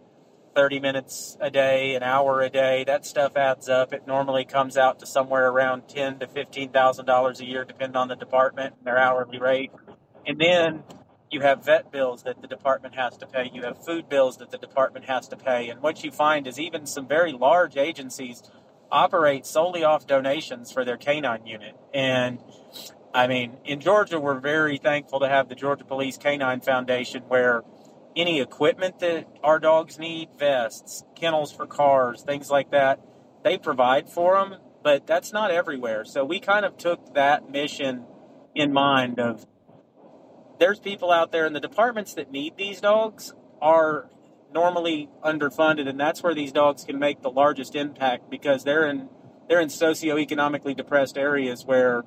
30 0.55 0.79
minutes 0.79 1.37
a 1.41 1.51
day, 1.51 1.95
an 1.95 2.03
hour 2.03 2.41
a 2.41 2.49
day, 2.49 2.83
that 2.85 3.05
stuff 3.05 3.35
adds 3.35 3.67
up. 3.67 3.93
It 3.93 4.07
normally 4.07 4.45
comes 4.45 4.77
out 4.77 4.99
to 4.99 5.05
somewhere 5.05 5.49
around 5.49 5.87
ten 5.87 6.19
to 6.19 6.27
fifteen 6.27 6.69
thousand 6.71 7.05
dollars 7.05 7.41
a 7.41 7.45
year, 7.45 7.65
depending 7.65 7.97
on 7.97 8.07
the 8.07 8.15
department 8.15 8.75
and 8.77 8.87
their 8.87 8.97
hourly 8.97 9.39
rate. 9.39 9.71
And 10.25 10.39
then 10.39 10.83
you 11.29 11.41
have 11.41 11.65
vet 11.65 11.91
bills 11.91 12.23
that 12.23 12.41
the 12.41 12.47
department 12.47 12.95
has 12.95 13.17
to 13.17 13.27
pay. 13.27 13.51
You 13.53 13.63
have 13.63 13.83
food 13.83 14.07
bills 14.07 14.37
that 14.37 14.51
the 14.51 14.57
department 14.57 15.05
has 15.05 15.27
to 15.27 15.35
pay. 15.35 15.69
And 15.69 15.81
what 15.81 16.03
you 16.03 16.11
find 16.11 16.47
is 16.47 16.59
even 16.59 16.85
some 16.85 17.07
very 17.07 17.33
large 17.33 17.75
agencies 17.77 18.41
operate 18.91 19.45
solely 19.45 19.83
off 19.83 20.07
donations 20.07 20.71
for 20.71 20.85
their 20.85 20.97
canine 20.97 21.45
unit. 21.45 21.75
And 21.93 22.39
I 23.13 23.27
mean, 23.27 23.57
in 23.65 23.79
Georgia, 23.81 24.19
we're 24.19 24.39
very 24.39 24.77
thankful 24.77 25.19
to 25.19 25.27
have 25.27 25.49
the 25.49 25.55
Georgia 25.55 25.83
Police 25.83 26.17
Canine 26.17 26.61
Foundation 26.61 27.23
where 27.27 27.63
any 28.15 28.39
equipment 28.39 28.99
that 28.99 29.27
our 29.43 29.59
dogs 29.59 29.99
need, 29.99 30.29
vests, 30.37 31.03
kennels 31.15 31.51
for 31.51 31.65
cars, 31.65 32.21
things 32.21 32.49
like 32.49 32.71
that, 32.71 32.99
they 33.43 33.57
provide 33.57 34.09
for 34.09 34.35
them, 34.35 34.59
but 34.83 35.05
that's 35.05 35.33
not 35.33 35.51
everywhere. 35.51 36.05
So 36.05 36.23
we 36.23 36.39
kind 36.39 36.65
of 36.65 36.77
took 36.77 37.13
that 37.13 37.49
mission 37.49 38.05
in 38.53 38.71
mind 38.71 39.19
of 39.19 39.45
there's 40.59 40.79
people 40.79 41.11
out 41.11 41.31
there 41.31 41.45
in 41.45 41.53
the 41.53 41.59
departments 41.59 42.13
that 42.13 42.31
need 42.31 42.55
these 42.57 42.79
dogs 42.79 43.33
are 43.61 44.09
normally 44.53 45.09
underfunded 45.23 45.87
and 45.87 45.99
that's 45.99 46.23
where 46.23 46.33
these 46.33 46.51
dogs 46.51 46.85
can 46.85 46.97
make 46.97 47.21
the 47.21 47.29
largest 47.29 47.75
impact 47.75 48.29
because 48.29 48.63
they're 48.63 48.87
in 48.87 49.09
they're 49.49 49.59
in 49.59 49.67
socioeconomically 49.67 50.75
depressed 50.75 51.17
areas 51.17 51.65
where 51.65 52.03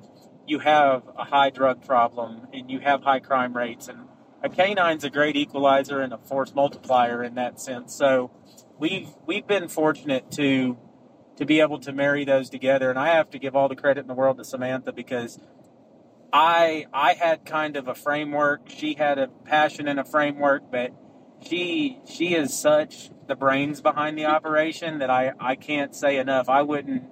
you 0.47 0.59
have 0.59 1.03
a 1.15 1.25
high 1.25 1.51
drug 1.51 1.85
problem 1.85 2.47
and 2.51 2.71
you 2.71 2.79
have 2.79 3.03
high 3.03 3.19
crime 3.19 3.55
rates 3.55 3.87
and 3.87 4.08
a 4.41 4.49
canine's 4.49 5.03
a 5.03 5.09
great 5.09 5.35
equalizer 5.35 6.01
and 6.01 6.13
a 6.13 6.17
force 6.17 6.53
multiplier 6.53 7.23
in 7.23 7.35
that 7.35 7.59
sense. 7.59 7.93
So 7.95 8.31
we've 8.77 9.09
we've 9.25 9.47
been 9.47 9.67
fortunate 9.67 10.31
to 10.31 10.77
to 11.37 11.45
be 11.45 11.61
able 11.61 11.79
to 11.79 11.93
marry 11.93 12.25
those 12.25 12.49
together, 12.49 12.89
and 12.89 12.99
I 12.99 13.09
have 13.09 13.29
to 13.31 13.39
give 13.39 13.55
all 13.55 13.69
the 13.69 13.75
credit 13.75 14.01
in 14.01 14.07
the 14.07 14.13
world 14.13 14.37
to 14.37 14.43
Samantha 14.43 14.91
because 14.91 15.39
I 16.31 16.85
I 16.93 17.13
had 17.13 17.45
kind 17.45 17.75
of 17.75 17.87
a 17.87 17.95
framework. 17.95 18.69
She 18.69 18.93
had 18.93 19.17
a 19.17 19.27
passion 19.27 19.87
and 19.87 19.99
a 19.99 20.03
framework, 20.03 20.71
but 20.71 20.93
she 21.41 21.99
she 22.05 22.35
is 22.35 22.57
such 22.57 23.09
the 23.27 23.35
brains 23.35 23.81
behind 23.81 24.17
the 24.17 24.25
operation 24.25 24.99
that 24.99 25.09
I 25.09 25.33
I 25.39 25.55
can't 25.55 25.95
say 25.95 26.17
enough. 26.17 26.49
I 26.49 26.61
wouldn't 26.61 27.03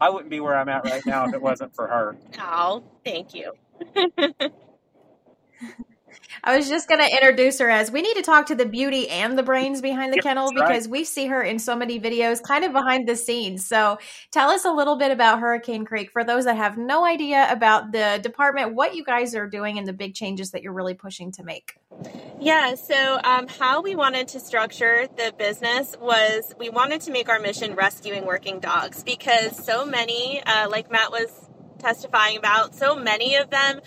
I 0.00 0.10
wouldn't 0.10 0.30
be 0.30 0.40
where 0.40 0.56
I'm 0.56 0.68
at 0.68 0.84
right 0.84 1.04
now 1.06 1.26
if 1.26 1.34
it 1.34 1.42
wasn't 1.42 1.74
for 1.74 1.86
her. 1.86 2.16
Oh, 2.38 2.84
thank 3.04 3.34
you. 3.34 3.52
I 6.44 6.56
was 6.56 6.68
just 6.68 6.88
going 6.88 7.00
to 7.00 7.12
introduce 7.12 7.58
her 7.58 7.68
as 7.68 7.90
we 7.90 8.02
need 8.02 8.14
to 8.14 8.22
talk 8.22 8.46
to 8.46 8.54
the 8.54 8.66
beauty 8.66 9.08
and 9.08 9.38
the 9.38 9.42
brains 9.42 9.80
behind 9.80 10.12
the 10.12 10.20
kennel 10.20 10.52
because 10.52 10.84
right. 10.84 10.90
we 10.90 11.04
see 11.04 11.26
her 11.26 11.42
in 11.42 11.58
so 11.58 11.74
many 11.74 11.98
videos 11.98 12.42
kind 12.42 12.64
of 12.64 12.72
behind 12.72 13.08
the 13.08 13.16
scenes. 13.16 13.66
So 13.66 13.98
tell 14.30 14.50
us 14.50 14.64
a 14.64 14.70
little 14.70 14.96
bit 14.96 15.10
about 15.10 15.40
Hurricane 15.40 15.84
Creek 15.84 16.10
for 16.10 16.24
those 16.24 16.44
that 16.44 16.56
have 16.56 16.78
no 16.78 17.04
idea 17.04 17.46
about 17.50 17.92
the 17.92 18.20
department, 18.22 18.74
what 18.74 18.94
you 18.94 19.04
guys 19.04 19.34
are 19.34 19.48
doing, 19.48 19.78
and 19.78 19.86
the 19.86 19.92
big 19.92 20.14
changes 20.14 20.52
that 20.52 20.62
you're 20.62 20.72
really 20.72 20.94
pushing 20.94 21.32
to 21.32 21.42
make. 21.42 21.76
Yeah, 22.40 22.74
so 22.74 23.18
um, 23.24 23.48
how 23.48 23.80
we 23.80 23.96
wanted 23.96 24.28
to 24.28 24.40
structure 24.40 25.08
the 25.16 25.32
business 25.36 25.96
was 26.00 26.54
we 26.58 26.68
wanted 26.68 27.00
to 27.02 27.10
make 27.10 27.28
our 27.28 27.40
mission 27.40 27.74
rescuing 27.74 28.26
working 28.26 28.60
dogs 28.60 29.02
because 29.02 29.64
so 29.64 29.86
many, 29.86 30.42
uh, 30.44 30.68
like 30.68 30.90
Matt 30.90 31.10
was 31.10 31.48
testifying 31.78 32.36
about, 32.36 32.74
so 32.74 32.94
many 32.94 33.36
of 33.36 33.50
them 33.50 33.80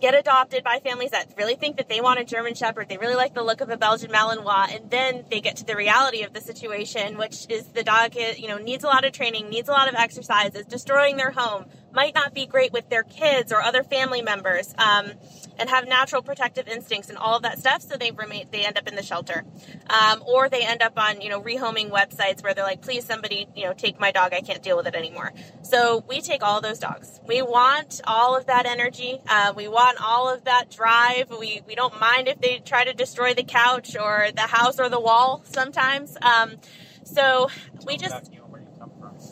get 0.00 0.14
adopted 0.14 0.64
by 0.64 0.78
families 0.78 1.10
that 1.10 1.32
really 1.36 1.56
think 1.56 1.76
that 1.76 1.88
they 1.88 2.00
want 2.00 2.20
a 2.20 2.24
German 2.24 2.54
Shepherd. 2.54 2.88
They 2.88 2.98
really 2.98 3.14
like 3.14 3.34
the 3.34 3.42
look 3.42 3.60
of 3.60 3.70
a 3.70 3.76
Belgian 3.76 4.10
Malinois, 4.10 4.74
and 4.74 4.90
then 4.90 5.24
they 5.30 5.40
get 5.40 5.56
to 5.56 5.64
the 5.64 5.76
reality 5.76 6.22
of 6.22 6.32
the 6.32 6.40
situation, 6.40 7.18
which 7.18 7.46
is 7.48 7.66
the 7.66 7.82
dog, 7.82 8.14
you 8.14 8.48
know, 8.48 8.58
needs 8.58 8.84
a 8.84 8.86
lot 8.86 9.04
of 9.04 9.12
training, 9.12 9.48
needs 9.48 9.68
a 9.68 9.72
lot 9.72 9.88
of 9.88 9.94
exercise, 9.94 10.54
is 10.54 10.66
destroying 10.66 11.16
their 11.16 11.30
home, 11.30 11.66
might 11.92 12.14
not 12.14 12.34
be 12.34 12.46
great 12.46 12.72
with 12.72 12.88
their 12.88 13.02
kids 13.02 13.52
or 13.52 13.62
other 13.62 13.82
family 13.82 14.22
members. 14.22 14.74
Um, 14.78 15.12
and 15.58 15.68
have 15.68 15.86
natural 15.86 16.22
protective 16.22 16.68
instincts 16.68 17.08
and 17.08 17.18
all 17.18 17.36
of 17.36 17.42
that 17.42 17.58
stuff. 17.58 17.82
So 17.82 17.96
they 17.96 18.10
remain, 18.10 18.46
they 18.50 18.64
end 18.64 18.78
up 18.78 18.86
in 18.86 18.94
the 18.94 19.02
shelter, 19.02 19.44
um, 19.90 20.22
or 20.26 20.48
they 20.48 20.64
end 20.64 20.82
up 20.82 20.98
on 20.98 21.20
you 21.20 21.28
know 21.28 21.40
rehoming 21.40 21.90
websites 21.90 22.42
where 22.42 22.54
they're 22.54 22.64
like, 22.64 22.80
please 22.80 23.04
somebody 23.04 23.48
you 23.54 23.64
know 23.64 23.72
take 23.72 23.98
my 23.98 24.10
dog, 24.12 24.32
I 24.32 24.40
can't 24.40 24.62
deal 24.62 24.76
with 24.76 24.86
it 24.86 24.94
anymore. 24.94 25.32
So 25.62 26.04
we 26.08 26.20
take 26.20 26.42
all 26.42 26.60
those 26.60 26.78
dogs. 26.78 27.20
We 27.26 27.42
want 27.42 28.00
all 28.04 28.36
of 28.36 28.46
that 28.46 28.66
energy. 28.66 29.18
Uh, 29.28 29.52
we 29.56 29.68
want 29.68 29.98
all 30.00 30.32
of 30.32 30.44
that 30.44 30.70
drive. 30.70 31.30
We 31.30 31.62
we 31.66 31.74
don't 31.74 31.98
mind 32.00 32.28
if 32.28 32.40
they 32.40 32.58
try 32.58 32.84
to 32.84 32.92
destroy 32.92 33.34
the 33.34 33.44
couch 33.44 33.96
or 33.96 34.28
the 34.34 34.42
house 34.42 34.78
or 34.78 34.88
the 34.88 35.00
wall 35.00 35.42
sometimes. 35.44 36.16
Um, 36.22 36.56
so 37.04 37.48
we 37.86 37.96
just. 37.96 38.32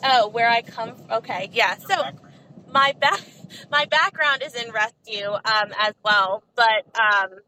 Oh, 0.03 0.27
where 0.27 0.49
I 0.49 0.61
come 0.61 0.95
from. 0.95 1.11
Okay, 1.11 1.49
yeah. 1.53 1.75
So 1.77 1.95
my 2.71 2.93
back 2.99 3.21
my 3.71 3.85
background 3.85 4.43
is 4.43 4.53
in 4.55 4.71
rescue 4.71 5.27
um, 5.27 5.73
as 5.79 5.93
well, 6.03 6.43
but 6.55 6.85
um, 6.99 7.39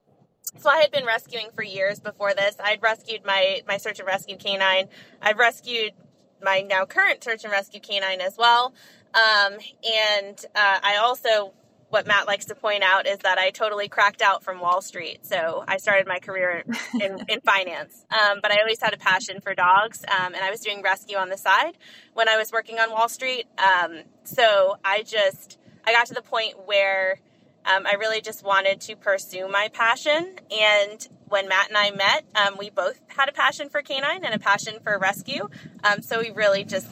so 0.57 0.69
I 0.69 0.77
had 0.77 0.91
been 0.91 1.05
rescuing 1.05 1.49
for 1.53 1.63
years 1.63 1.99
before 1.99 2.33
this. 2.33 2.55
I'd 2.63 2.81
rescued 2.81 3.25
my 3.25 3.61
my 3.67 3.77
search 3.77 3.99
and 3.99 4.07
rescue 4.07 4.37
canine. 4.37 4.87
I've 5.21 5.37
rescued 5.37 5.93
my 6.41 6.61
now 6.61 6.85
current 6.85 7.23
search 7.23 7.43
and 7.43 7.51
rescue 7.51 7.79
canine 7.79 8.21
as 8.21 8.37
well. 8.37 8.73
Um, 9.13 9.53
and 9.83 10.37
uh, 10.55 10.79
I 10.83 10.97
also, 11.01 11.53
what 11.89 12.07
Matt 12.07 12.27
likes 12.27 12.45
to 12.45 12.55
point 12.55 12.83
out 12.83 13.07
is 13.07 13.17
that 13.19 13.37
I 13.37 13.49
totally 13.49 13.87
cracked 13.87 14.21
out 14.21 14.43
from 14.43 14.59
Wall 14.59 14.81
Street. 14.81 15.25
So 15.25 15.63
I 15.67 15.77
started 15.77 16.07
my 16.07 16.19
career 16.19 16.63
in, 16.93 17.25
in 17.27 17.41
finance, 17.41 18.05
um, 18.11 18.39
but 18.41 18.51
I 18.51 18.59
always 18.59 18.81
had 18.81 18.93
a 18.93 18.97
passion 18.97 19.41
for 19.41 19.55
dogs, 19.55 20.03
um, 20.07 20.33
and 20.33 20.43
I 20.43 20.51
was 20.51 20.59
doing 20.61 20.81
rescue 20.81 21.17
on 21.17 21.29
the 21.29 21.37
side 21.37 21.77
when 22.13 22.29
I 22.29 22.37
was 22.37 22.51
working 22.51 22.79
on 22.79 22.91
Wall 22.91 23.09
Street. 23.09 23.45
Um, 23.57 24.03
so 24.23 24.77
I 24.85 25.03
just 25.03 25.57
I 25.85 25.91
got 25.91 26.05
to 26.07 26.13
the 26.13 26.21
point 26.21 26.55
where 26.65 27.19
um, 27.65 27.85
I 27.85 27.93
really 27.93 28.21
just 28.21 28.43
wanted 28.43 28.81
to 28.81 28.95
pursue 28.95 29.47
my 29.47 29.69
passion. 29.73 30.35
And 30.51 31.07
when 31.27 31.47
Matt 31.47 31.69
and 31.69 31.77
I 31.77 31.91
met, 31.91 32.25
um, 32.35 32.55
we 32.57 32.69
both 32.69 32.99
had 33.07 33.29
a 33.29 33.31
passion 33.31 33.69
for 33.69 33.81
canine 33.81 34.23
and 34.23 34.33
a 34.33 34.39
passion 34.39 34.79
for 34.83 34.97
rescue. 34.97 35.49
Um, 35.83 36.01
so 36.01 36.19
we 36.19 36.31
really 36.31 36.63
just 36.63 36.87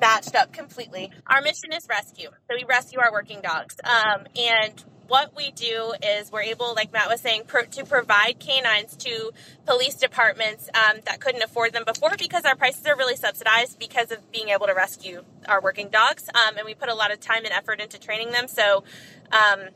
matched 0.00 0.34
up 0.34 0.52
completely. 0.52 1.10
Our 1.26 1.42
mission 1.42 1.72
is 1.72 1.86
rescue. 1.88 2.30
So 2.48 2.56
we 2.56 2.64
rescue 2.64 3.00
our 3.00 3.12
working 3.12 3.40
dogs. 3.40 3.76
Um, 3.84 4.26
and 4.36 4.84
what 5.08 5.34
we 5.34 5.50
do 5.50 5.94
is 6.02 6.30
we're 6.30 6.42
able, 6.42 6.74
like 6.74 6.92
Matt 6.92 7.08
was 7.08 7.20
saying, 7.20 7.44
pro- 7.46 7.64
to 7.64 7.84
provide 7.84 8.38
canines 8.38 8.94
to 8.98 9.32
police 9.64 9.94
departments 9.94 10.68
um, 10.74 10.98
that 11.06 11.20
couldn't 11.20 11.42
afford 11.42 11.72
them 11.72 11.84
before 11.86 12.12
because 12.18 12.44
our 12.44 12.54
prices 12.54 12.86
are 12.86 12.96
really 12.96 13.16
subsidized 13.16 13.78
because 13.78 14.12
of 14.12 14.30
being 14.30 14.50
able 14.50 14.66
to 14.66 14.74
rescue 14.74 15.24
our 15.46 15.62
working 15.62 15.88
dogs. 15.88 16.28
Um, 16.34 16.58
and 16.58 16.66
we 16.66 16.74
put 16.74 16.90
a 16.90 16.94
lot 16.94 17.10
of 17.10 17.20
time 17.20 17.44
and 17.44 17.52
effort 17.52 17.80
into 17.80 17.98
training 17.98 18.32
them. 18.32 18.48
So, 18.48 18.84
um, 19.32 19.70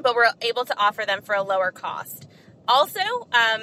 but 0.00 0.16
we're 0.16 0.32
able 0.42 0.64
to 0.64 0.76
offer 0.76 1.04
them 1.06 1.22
for 1.22 1.36
a 1.36 1.42
lower 1.42 1.70
cost. 1.70 2.26
Also, 2.66 3.00
um, 3.32 3.62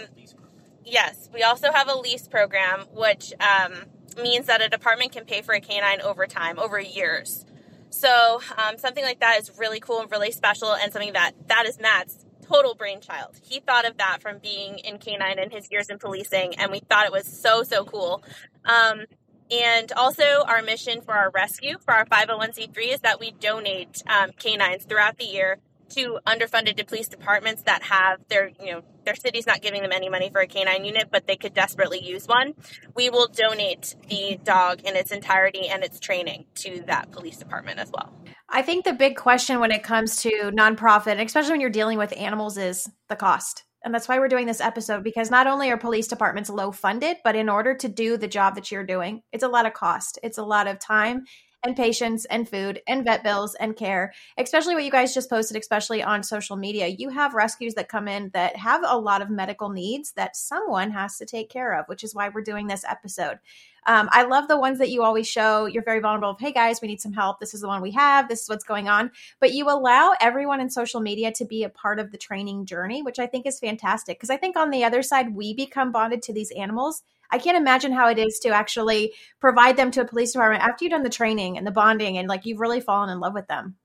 yes, 0.86 1.29
we 1.34 1.43
also 1.43 1.72
have 1.74 1.89
a 1.89 1.96
lease 1.96 2.27
program, 2.27 2.86
which 2.93 3.34
um, 3.41 3.74
means 4.18 4.48
that 4.48 4.62
a 4.62 4.70
department 4.70 5.12
can 5.12 5.25
pay 5.25 5.41
for 5.41 5.53
a 5.53 5.62
canine 5.62 6.01
over 6.01 6.27
time, 6.27 6.60
over 6.60 6.80
years. 6.80 7.46
So 7.89 8.41
um, 8.58 8.77
something 8.77 9.03
like 9.03 9.20
that 9.20 9.39
is 9.39 9.51
really 9.58 9.80
cool 9.80 10.01
and 10.01 10.12
really 10.12 10.32
special, 10.32 10.74
and 10.74 10.91
something 10.94 11.13
that 11.13 11.34
that 11.48 11.65
is 11.65 11.80
Matt's 11.80 12.25
total 12.41 12.74
brainchild. 12.74 13.39
He 13.44 13.60
thought 13.60 13.86
of 13.86 13.98
that 13.98 14.22
from 14.22 14.39
being 14.39 14.80
in 14.80 14.98
canine 14.98 15.39
and 15.39 15.51
his 15.51 15.70
years 15.72 15.89
in 15.89 16.00
policing, 16.00 16.56
and 16.56 16.72
we 16.72 16.80
thought 16.80 17.06
it 17.06 17.12
was 17.12 17.25
so 17.25 17.63
so 17.63 17.84
cool. 17.84 18.24
Um, 18.65 19.06
and 19.51 19.91
also, 19.91 20.24
our 20.48 20.62
mission 20.62 21.01
for 21.01 21.13
our 21.13 21.30
rescue 21.30 21.77
for 21.84 21.94
our 21.94 22.06
501c3 22.06 22.94
is 22.94 23.01
that 23.01 23.20
we 23.20 23.32
donate 23.32 24.01
um, 24.08 24.32
canines 24.39 24.86
throughout 24.86 25.18
the 25.18 25.25
year 25.25 25.60
to 25.91 26.19
underfunded 26.25 26.86
police 26.88 27.07
departments 27.07 27.63
that 27.63 27.83
have 27.83 28.19
their, 28.27 28.51
you 28.60 28.71
know, 28.71 28.81
their 29.05 29.15
city's 29.15 29.48
not 29.48 29.62
giving 29.62 29.81
them 29.81 29.91
any 29.91 30.10
money 30.10 30.29
for 30.29 30.41
a 30.41 30.48
canine 30.48 30.86
unit, 30.86 31.10
but 31.12 31.27
they 31.27 31.36
could 31.36 31.53
desperately 31.53 32.03
use 32.03 32.27
one. 32.27 32.53
We 32.95 33.10
will 33.10 33.27
donate 33.27 33.95
the 34.10 34.39
dog 34.43 34.81
in 34.81 34.95
its 34.95 35.12
entirety 35.12 35.67
and 35.67 35.83
its 35.83 36.00
training 36.00 36.45
to 36.55 36.83
that 36.88 37.12
police 37.12 37.38
department 37.38 37.79
as 37.79 37.91
well. 37.91 38.13
I 38.50 38.62
think 38.62 38.83
the 38.83 38.93
big 38.93 39.15
question 39.15 39.60
when 39.60 39.71
it 39.71 39.83
comes 39.83 40.17
to 40.24 40.29
nonprofit, 40.53 41.24
especially 41.24 41.51
when 41.51 41.62
you're 41.62 41.69
dealing 41.69 41.98
with 41.98 42.13
animals, 42.17 42.57
is 42.57 42.89
the 43.07 43.15
cost. 43.15 43.63
And 43.83 43.93
that's 43.93 44.07
why 44.07 44.19
we're 44.19 44.27
doing 44.27 44.45
this 44.45 44.62
episode 44.62 45.03
because 45.03 45.31
not 45.31 45.48
only 45.48 45.71
are 45.71 45.77
police 45.77 46.07
departments 46.07 46.50
low 46.50 46.71
funded, 46.71 47.17
but 47.24 47.36
in 47.36 47.50
order 47.50 47.75
to 47.75 47.88
do 47.88 48.17
the 48.17 48.27
job 48.27 48.55
that 48.55 48.71
you're 48.71 48.86
doing, 48.86 49.21
it's 49.31 49.43
a 49.43 49.48
lot 49.48 49.65
of 49.65 49.74
cost. 49.74 50.19
It's 50.21 50.38
a 50.38 50.43
lot 50.43 50.67
of 50.67 50.79
time 50.79 51.24
and 51.63 51.75
patience 51.75 52.25
and 52.25 52.50
food 52.50 52.82
and 52.88 53.06
vet 53.06 53.24
bills 53.24 53.56
and 53.56 53.75
care, 53.75 54.13
especially 54.38 54.74
what 54.74 54.84
you 54.84 54.91
guys 54.91 55.13
just 55.13 55.30
posted, 55.30 55.58
especially 55.58 56.01
on 56.01 56.24
social 56.24 56.56
media. 56.56 56.88
You 56.88 57.10
have 57.10 57.34
rescues 57.34 57.75
that 57.75 57.89
come 57.89 58.08
in 58.08 58.30
that 58.34 58.56
have 58.56 58.82
a 58.86 58.98
lot 58.98 59.22
of 59.22 59.30
medical 59.30 59.70
needs 59.70 60.12
that 60.13 60.36
someone 60.36 60.91
has 60.91 61.18
to 61.18 61.25
take 61.25 61.50
care 61.50 61.77
of, 61.77 61.88
which 61.88 62.03
is 62.03 62.15
why 62.15 62.30
we're 62.30 62.41
doing 62.41 62.68
this 62.68 62.84
episode. 62.88 63.39
Um, 63.88 64.10
I 64.12 64.24
love 64.24 64.48
the 64.48 64.60
ones 64.60 64.77
that 64.77 64.91
you 64.91 65.03
always 65.03 65.27
show. 65.27 65.65
You're 65.65 65.84
very 65.84 66.00
vulnerable. 66.00 66.30
Of, 66.30 66.39
Hey 66.39 66.51
guys, 66.51 66.82
we 66.82 66.88
need 66.88 67.01
some 67.01 67.13
help. 67.13 67.39
This 67.39 67.53
is 67.53 67.62
the 67.62 67.68
one 67.68 67.82
we 67.82 67.91
have. 67.91 68.30
This 68.30 68.44
is 68.44 68.50
what's 68.50 68.63
going 68.63 68.89
on. 68.89 69.12
But 69.39 69.53
you 69.53 69.70
allow 69.70 70.13
everyone 70.22 70.62
in 70.62 70.70
social 70.70 71.01
media 71.01 71.32
to 71.34 71.46
be 71.46 71.63
a 71.63 71.70
part 71.70 72.00
of 72.00 72.12
the 72.12 72.18
training 72.18 72.65
journey, 72.65 73.01
which 73.01 73.18
I 73.18 73.25
think 73.25 73.48
is 73.48 73.60
fantastic. 73.60 74.18
Because 74.20 74.30
I 74.30 74.38
think 74.38 74.56
on 74.56 74.70
the 74.70 74.84
other 74.84 75.01
side, 75.01 75.36
we 75.36 75.56
become 75.56 75.91
bonded 75.91 76.22
to 76.24 76.34
these 76.34 76.51
animals. 76.51 77.01
I 77.32 77.38
can't 77.38 77.58
imagine 77.58 77.92
how 77.92 78.10
it 78.10 78.20
is 78.20 78.40
to 78.40 78.50
actually 78.50 79.14
provide 79.40 79.78
them 79.78 79.92
to 79.92 80.02
a 80.02 80.06
police 80.06 80.34
department 80.34 80.64
after 80.64 80.86
you've 80.86 80.92
done 80.92 81.04
the 81.04 81.10
training 81.10 81.58
and 81.58 81.66
the 81.66 81.72
bonding 81.72 82.18
and 82.18 82.28
like 82.28 82.46
you've 82.46 82.60
really 82.60 82.82
fallen 82.82 83.10
in 83.10 83.20
love 83.20 83.34
with 83.34 83.48
them. 83.48 83.76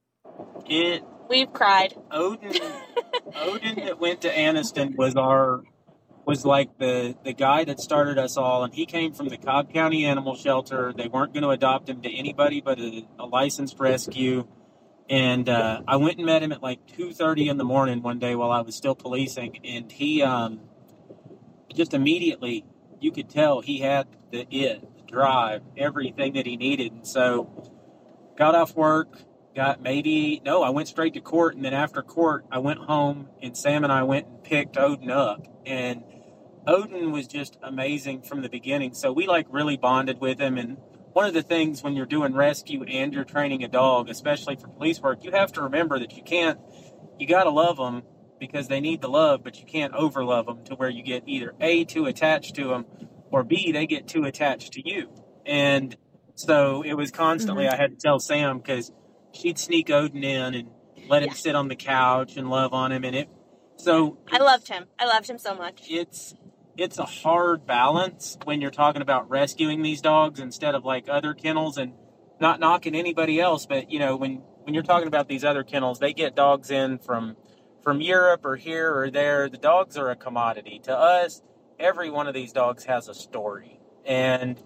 It 0.69 1.03
We've 1.29 1.53
cried. 1.53 1.95
Odin 2.11 2.53
Odin 3.37 3.85
that 3.85 3.99
went 3.99 4.21
to 4.23 4.31
Anniston 4.33 4.97
was 4.97 5.17
our 5.17 5.63
was 6.25 6.45
like 6.45 6.79
the 6.79 7.17
the 7.25 7.33
guy 7.33 7.65
that 7.65 7.81
started 7.81 8.19
us 8.19 8.37
all, 8.37 8.65
and 8.65 8.75
he 8.75 8.87
came 8.87 9.13
from 9.13 9.29
the 9.29 9.37
Cobb 9.37 9.73
County 9.73 10.05
Animal 10.05 10.37
Shelter. 10.37 10.93
They 10.97 11.09
weren't 11.09 11.33
going 11.33 11.43
to 11.43 11.51
adopt 11.51 11.89
him 11.89 12.03
to 12.03 12.13
anybody 12.13 12.61
but 12.61 12.79
a, 12.79 13.07
a 13.19 13.27
licensed 13.27 13.79
rescue. 13.79 14.47
And 15.09 15.49
uh, 15.49 15.83
I 15.87 15.97
went 15.97 16.17
and 16.17 16.27
met 16.27 16.43
him 16.43 16.53
at 16.53 16.63
like 16.63 16.87
two 16.87 17.13
thirty 17.13 17.49
in 17.49 17.57
the 17.57 17.65
morning 17.65 18.03
one 18.03 18.19
day 18.19 18.35
while 18.35 18.51
I 18.51 18.61
was 18.61 18.77
still 18.77 18.95
policing, 18.95 19.61
and 19.65 19.91
he 19.91 20.23
um, 20.23 20.61
just 21.75 21.95
immediately 21.95 22.65
you 23.01 23.13
could 23.13 23.29
tell 23.29 23.61
he 23.61 23.79
had 23.79 24.07
the 24.31 24.47
it, 24.51 24.81
the 24.97 25.03
drive, 25.03 25.63
everything 25.77 26.35
that 26.35 26.47
he 26.47 26.57
needed. 26.57 26.93
And 26.93 27.07
so 27.07 27.71
got 28.37 28.55
off 28.55 28.75
work, 28.77 29.19
got 29.55 29.81
maybe 29.83 30.41
no, 30.45 30.63
I 30.63 30.71
went 30.71 30.89
straight 30.89 31.15
to 31.15 31.21
court, 31.21 31.57
and 31.57 31.65
then 31.65 31.75
after 31.75 32.03
court, 32.03 32.45
I 32.51 32.59
went 32.59 32.81
home, 32.81 33.29
and 33.43 33.57
Sam 33.57 33.85
and 33.85 33.93
I 33.93 34.03
went 34.03 34.27
and 34.27 34.43
picked 34.43 34.77
Odin 34.77 35.11
up, 35.11 35.47
and 35.65 36.03
Odin 36.67 37.13
was 37.13 37.29
just 37.29 37.59
amazing 37.63 38.23
from 38.23 38.43
the 38.43 38.49
beginning. 38.49 38.95
So 38.95 39.13
we 39.13 39.27
like 39.27 39.47
really 39.51 39.77
bonded 39.77 40.21
with 40.21 40.41
him. 40.41 40.59
And 40.59 40.79
one 41.13 41.27
of 41.27 41.35
the 41.35 41.43
things 41.43 41.83
when 41.83 41.95
you're 41.95 42.07
doing 42.07 42.35
rescue 42.35 42.83
and 42.83 43.15
you're 43.15 43.25
training 43.25 43.63
a 43.63 43.69
dog, 43.69 44.11
especially 44.11 44.57
for 44.57 44.69
police 44.69 45.01
work, 45.01 45.23
you 45.23 45.31
have 45.31 45.53
to 45.53 45.63
remember 45.63 45.99
that 46.01 46.17
you 46.17 46.25
can't, 46.25 46.59
you 47.19 47.27
got 47.27 47.45
to 47.45 47.51
love 47.51 47.77
them 47.77 48.03
because 48.39 48.69
they 48.69 48.81
need 48.81 49.01
the 49.01 49.09
love, 49.09 49.43
but 49.43 49.59
you 49.59 49.67
can't 49.67 49.93
overlove 49.95 50.47
them 50.47 50.65
to 50.65 50.75
where 50.75 50.89
you 50.89 51.03
get 51.03 51.25
either 51.27 51.55
A, 51.61 51.85
too 51.85 52.07
attached 52.07 52.55
to 52.57 52.69
them, 52.69 52.87
or 53.31 53.43
B, 53.43 53.73
they 53.73 53.87
get 53.87 54.07
too 54.07 54.25
attached 54.25 54.73
to 54.75 54.89
you. 54.89 55.09
And 55.45 55.97
so 56.35 56.83
it 56.83 56.95
was 56.95 57.11
constantly, 57.11 57.65
mm-hmm. 57.65 57.75
I 57.75 57.77
had 57.77 57.91
to 57.91 57.97
tell 57.97 58.19
Sam 58.19 58.59
because 58.59 58.93
she'd 59.33 59.59
sneak 59.59 59.91
Odin 59.91 60.25
in 60.25 60.55
and 60.55 60.69
let 61.09 61.23
him 61.23 61.29
yeah. 61.29 61.35
sit 61.35 61.55
on 61.55 61.69
the 61.69 61.77
couch 61.77 62.37
and 62.37 62.51
love 62.51 62.73
on 62.73 62.93
him. 62.93 63.05
And 63.05 63.17
it, 63.17 63.29
so 63.77 64.19
I 64.31 64.39
loved 64.39 64.69
him. 64.69 64.87
I 64.99 65.07
loved 65.07 65.29
him 65.29 65.39
so 65.39 65.55
much. 65.55 65.83
It's, 65.89 66.35
it's 66.77 66.99
a 66.99 67.05
hard 67.05 67.67
balance 67.67 68.39
when 68.45 68.61
you're 68.61 68.71
talking 68.71 69.03
about 69.03 69.31
rescuing 69.31 69.83
these 69.83 70.01
dogs 70.01 70.41
instead 70.41 70.75
of 70.75 70.85
like 70.85 71.09
other 71.09 71.35
kennels 71.35 71.79
and 71.79 71.93
not 72.41 72.61
knocking 72.61 72.95
anybody 72.95 73.41
else, 73.41 73.67
but 73.67 73.91
you 73.91 73.99
know, 73.99 74.17
when 74.17 74.43
when 74.67 74.75
you're 74.75 74.83
talking 74.83 75.07
about 75.07 75.29
these 75.29 75.45
other 75.45 75.63
kennels, 75.63 76.01
they 76.01 76.13
get 76.13 76.35
dogs 76.35 76.73
in 76.73 76.99
from 76.99 77.37
from 77.87 78.01
Europe 78.01 78.45
or 78.45 78.57
here 78.57 78.93
or 78.93 79.13
there. 79.13 79.49
The 79.49 79.59
dogs 79.59 79.97
are 79.97 80.11
a 80.11 80.17
commodity. 80.17 80.81
To 80.87 80.93
us, 80.93 81.41
every 81.79 82.11
one 82.11 82.27
of 82.27 82.35
these 82.35 82.53
dogs 82.53 82.83
has 82.87 83.09
a 83.09 83.15
story. 83.15 83.79
And 84.05 84.61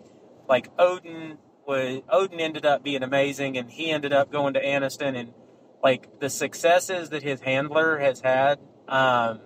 like 0.48 0.70
Odin 0.78 1.36
was 1.66 2.00
Odin 2.08 2.40
ended 2.40 2.64
up 2.64 2.82
being 2.82 3.02
amazing 3.02 3.58
and 3.58 3.70
he 3.70 3.90
ended 3.90 4.14
up 4.14 4.32
going 4.32 4.54
to 4.54 4.64
Anniston 4.64 5.18
and 5.20 5.34
like 5.82 6.18
the 6.18 6.30
successes 6.30 7.10
that 7.10 7.22
his 7.22 7.42
handler 7.42 7.98
has 7.98 8.22
had 8.22 8.58
um, 8.88 9.40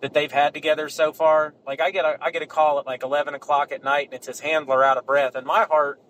that 0.00 0.14
they've 0.14 0.30
had 0.30 0.54
together 0.54 0.88
so 0.88 1.12
far. 1.12 1.52
Like 1.66 1.80
I 1.80 1.90
get 1.90 2.04
a 2.04 2.16
I 2.20 2.30
get 2.30 2.42
a 2.42 2.46
call 2.46 2.78
at 2.78 2.86
like 2.86 3.02
eleven 3.02 3.34
o'clock 3.34 3.72
at 3.72 3.82
night, 3.82 4.06
and 4.06 4.14
it's 4.14 4.28
his 4.28 4.38
handler 4.38 4.84
out 4.84 4.98
of 4.98 5.04
breath, 5.04 5.34
and 5.34 5.44
my 5.44 5.64
heart, 5.64 6.00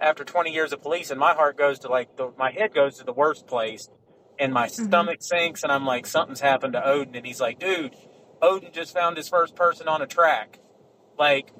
after 0.00 0.24
twenty 0.24 0.52
years 0.52 0.72
of 0.72 0.82
police, 0.82 1.12
and 1.12 1.20
my 1.20 1.34
heart 1.34 1.56
goes 1.56 1.78
to 1.80 1.88
like 1.88 2.16
the, 2.16 2.32
my 2.36 2.50
head 2.50 2.74
goes 2.74 2.98
to 2.98 3.04
the 3.04 3.12
worst 3.12 3.46
place, 3.46 3.88
and 4.42 4.52
my 4.52 4.66
mm-hmm. 4.66 4.84
stomach 4.84 5.22
sinks, 5.22 5.62
and 5.62 5.72
I'm 5.72 5.86
like 5.86 6.06
something's 6.06 6.40
happened 6.40 6.74
to 6.74 6.86
Odin, 6.86 7.14
and 7.14 7.26
he's 7.26 7.40
like, 7.40 7.58
dude, 7.58 7.94
Odin 8.42 8.72
just 8.72 8.92
found 8.92 9.16
his 9.16 9.28
first 9.28 9.56
person 9.56 9.88
on 9.88 10.02
a 10.02 10.06
track, 10.06 10.58
like. 11.18 11.52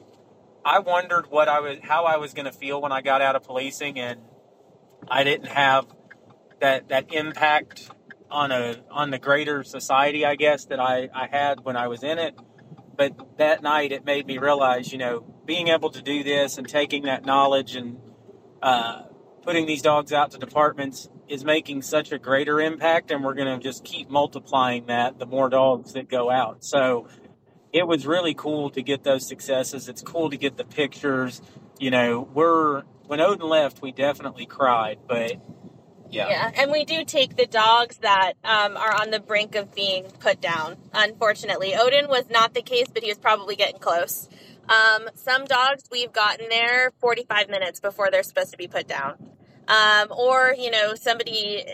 I 0.64 0.78
wondered 0.78 1.26
what 1.28 1.48
I 1.48 1.58
was, 1.58 1.78
how 1.82 2.04
I 2.04 2.18
was 2.18 2.34
going 2.34 2.44
to 2.44 2.52
feel 2.52 2.80
when 2.80 2.92
I 2.92 3.00
got 3.02 3.20
out 3.20 3.34
of 3.34 3.42
policing, 3.42 3.98
and 3.98 4.20
I 5.08 5.24
didn't 5.24 5.48
have 5.48 5.86
that 6.60 6.88
that 6.90 7.12
impact 7.12 7.90
on 8.30 8.50
a 8.50 8.76
on 8.90 9.10
the 9.10 9.18
greater 9.18 9.62
society, 9.62 10.24
I 10.24 10.36
guess, 10.36 10.64
that 10.66 10.80
I, 10.80 11.08
I 11.14 11.26
had 11.26 11.64
when 11.64 11.76
I 11.76 11.88
was 11.88 12.02
in 12.02 12.18
it. 12.18 12.34
But 12.96 13.38
that 13.38 13.62
night, 13.62 13.92
it 13.92 14.04
made 14.04 14.26
me 14.26 14.38
realize, 14.38 14.92
you 14.92 14.98
know, 14.98 15.24
being 15.44 15.68
able 15.68 15.90
to 15.90 16.02
do 16.02 16.22
this 16.22 16.58
and 16.58 16.68
taking 16.68 17.04
that 17.04 17.24
knowledge 17.24 17.74
and 17.76 17.98
uh, 18.62 19.02
putting 19.42 19.66
these 19.66 19.82
dogs 19.82 20.12
out 20.12 20.30
to 20.32 20.38
departments 20.38 21.08
is 21.28 21.44
making 21.44 21.82
such 21.82 22.12
a 22.12 22.18
greater 22.18 22.60
impact, 22.60 23.10
and 23.10 23.24
we're 23.24 23.34
going 23.34 23.58
to 23.58 23.62
just 23.62 23.84
keep 23.84 24.08
multiplying 24.08 24.86
that 24.86 25.18
the 25.18 25.26
more 25.26 25.48
dogs 25.48 25.92
that 25.94 26.08
go 26.08 26.30
out. 26.30 26.64
So 26.64 27.08
it 27.72 27.86
was 27.86 28.06
really 28.06 28.34
cool 28.34 28.70
to 28.70 28.82
get 28.82 29.02
those 29.02 29.26
successes. 29.26 29.88
It's 29.88 30.02
cool 30.02 30.30
to 30.30 30.36
get 30.36 30.56
the 30.56 30.64
pictures. 30.64 31.40
You 31.78 31.90
know, 31.90 32.28
we're 32.32 32.82
when 33.06 33.20
Odin 33.20 33.48
left, 33.48 33.82
we 33.82 33.92
definitely 33.92 34.46
cried, 34.46 34.98
but 35.06 35.32
yeah. 36.10 36.28
Yeah, 36.28 36.50
and 36.62 36.70
we 36.70 36.84
do 36.84 37.04
take 37.04 37.36
the 37.36 37.46
dogs 37.46 37.96
that 37.98 38.34
um, 38.44 38.76
are 38.76 38.92
on 39.00 39.10
the 39.10 39.20
brink 39.20 39.54
of 39.54 39.74
being 39.74 40.04
put 40.20 40.40
down. 40.40 40.76
Unfortunately, 40.92 41.74
Odin 41.74 42.06
was 42.08 42.28
not 42.30 42.52
the 42.52 42.60
case, 42.60 42.86
but 42.92 43.02
he 43.02 43.08
was 43.08 43.18
probably 43.18 43.56
getting 43.56 43.80
close. 43.80 44.28
Um, 44.68 45.08
some 45.14 45.44
dogs 45.44 45.84
we've 45.90 46.12
gotten 46.12 46.48
there 46.48 46.92
45 47.00 47.48
minutes 47.48 47.80
before 47.80 48.10
they're 48.10 48.22
supposed 48.22 48.52
to 48.52 48.58
be 48.58 48.68
put 48.68 48.86
down. 48.86 49.14
Um, 49.68 50.08
or 50.10 50.54
you 50.58 50.70
know 50.70 50.94
somebody 50.96 51.64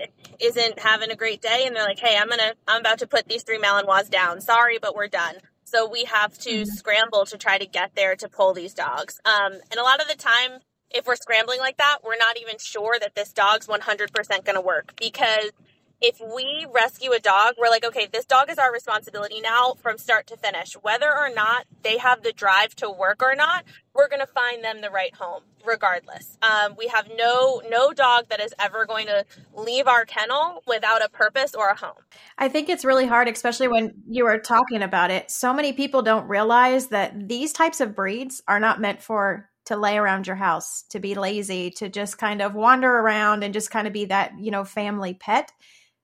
isn't 0.41 0.79
having 0.79 1.11
a 1.11 1.17
great 1.17 1.41
day 1.41 1.65
and 1.67 1.75
they're 1.75 1.85
like, 1.85 1.99
"Hey, 1.99 2.17
I'm 2.17 2.29
gonna 2.29 2.53
I'm 2.67 2.81
about 2.81 2.99
to 2.99 3.07
put 3.07 3.29
these 3.29 3.43
three 3.43 3.59
Malinois 3.59 4.11
down. 4.11 4.41
Sorry, 4.41 4.79
but 4.81 4.95
we're 4.95 5.09
done." 5.09 5.37
So 5.65 5.89
we 5.89 6.05
have 6.05 6.37
to 6.39 6.63
mm-hmm. 6.63 6.71
scramble 6.71 7.27
to 7.27 7.37
try 7.37 7.59
to 7.59 7.67
get 7.67 7.95
there 7.95 8.17
to 8.17 8.29
pull 8.29 8.55
these 8.55 8.73
dogs. 8.73 9.21
Um, 9.25 9.53
and 9.71 9.79
a 9.79 9.83
lot 9.83 10.01
of 10.01 10.09
the 10.09 10.17
time, 10.17 10.61
if 10.91 11.07
we're 11.07 11.17
scrambling 11.17 11.61
like 11.61 11.77
that, 11.77 11.99
we're 12.03 12.17
not 12.17 12.39
even 12.41 12.57
sure 12.59 12.97
that 12.99 13.15
this 13.15 13.33
dog's 13.35 13.67
100% 13.67 14.45
going 14.45 14.55
to 14.55 14.63
work 14.63 14.95
because 14.99 15.51
if 16.01 16.21
we 16.21 16.67
rescue 16.73 17.13
a 17.13 17.19
dog, 17.19 17.55
we're 17.59 17.71
like, 17.71 17.85
okay, 17.85 18.07
this 18.13 18.25
dog 18.25 18.51
is 18.51 18.59
our 18.59 18.73
responsibility 18.73 19.41
now 19.41 19.75
from 19.81 19.99
start 19.99 20.27
to 20.29 20.37
finish. 20.37 20.75
Whether 20.75 21.11
or 21.11 21.31
not 21.35 21.67
they 21.83 21.99
have 21.99 22.23
the 22.23 22.33
drive 22.33 22.75
to 22.77 22.91
work 22.91 23.23
or 23.23 23.35
not, 23.35 23.65
we're 23.95 24.09
going 24.09 24.21
to 24.21 24.27
find 24.27 24.63
them 24.63 24.81
the 24.81 24.91
right 24.91 25.13
home, 25.15 25.43
regardless. 25.67 26.39
Um, 26.41 26.77
we 26.79 26.87
have 26.87 27.09
no 27.17 27.61
no 27.69 27.93
dog 27.93 28.29
that 28.29 28.41
is 28.41 28.55
ever 28.61 28.87
going 28.87 29.07
to 29.07 29.25
leave 29.55 29.89
our 29.89 30.05
kennel 30.05 30.63
without 30.67 31.05
a 31.05 31.09
purpose 31.09 31.55
or 31.55 31.69
a 31.69 31.77
home. 31.77 32.01
I 32.37 32.49
think 32.49 32.69
it's 32.69 32.85
really 32.85 33.07
hard, 33.07 33.27
especially 33.29 33.67
when 33.69 33.95
you 34.09 34.27
are 34.27 34.39
talking 34.39 34.83
about 34.83 35.11
it. 35.11 35.31
So 35.31 35.53
many 35.53 35.73
people 35.73 36.03
don't 36.03 36.29
realize 36.29 36.89
that 36.89 37.29
these 37.29 37.53
types 37.53 37.81
of 37.81 37.97
breeds 37.97 38.41
are 38.47 38.61
not 38.61 38.81
meant 38.81 39.03
for 39.03 39.49
to 39.65 39.77
lay 39.77 39.99
around 39.99 40.27
your 40.27 40.37
house, 40.37 40.85
to 40.91 40.99
be 40.99 41.15
lazy, 41.15 41.71
to 41.71 41.91
just 41.91 42.17
kind 42.17 42.41
of 42.41 42.55
wander 42.55 42.91
around 42.91 43.45
and 43.45 43.53
just 43.53 43.71
kind 43.71 43.87
of 43.87 43.93
be 43.93 44.07
that, 44.07 44.33
you 44.39 44.51
know, 44.51 44.65
family 44.65 45.13
pet. 45.13 45.53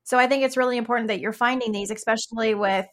So 0.04 0.18
I 0.18 0.26
think 0.26 0.44
it's 0.44 0.56
really 0.56 0.76
important 0.76 1.08
that 1.08 1.20
you're 1.20 1.32
finding 1.32 1.72
these, 1.72 1.90
especially 1.90 2.54
with, 2.54 2.86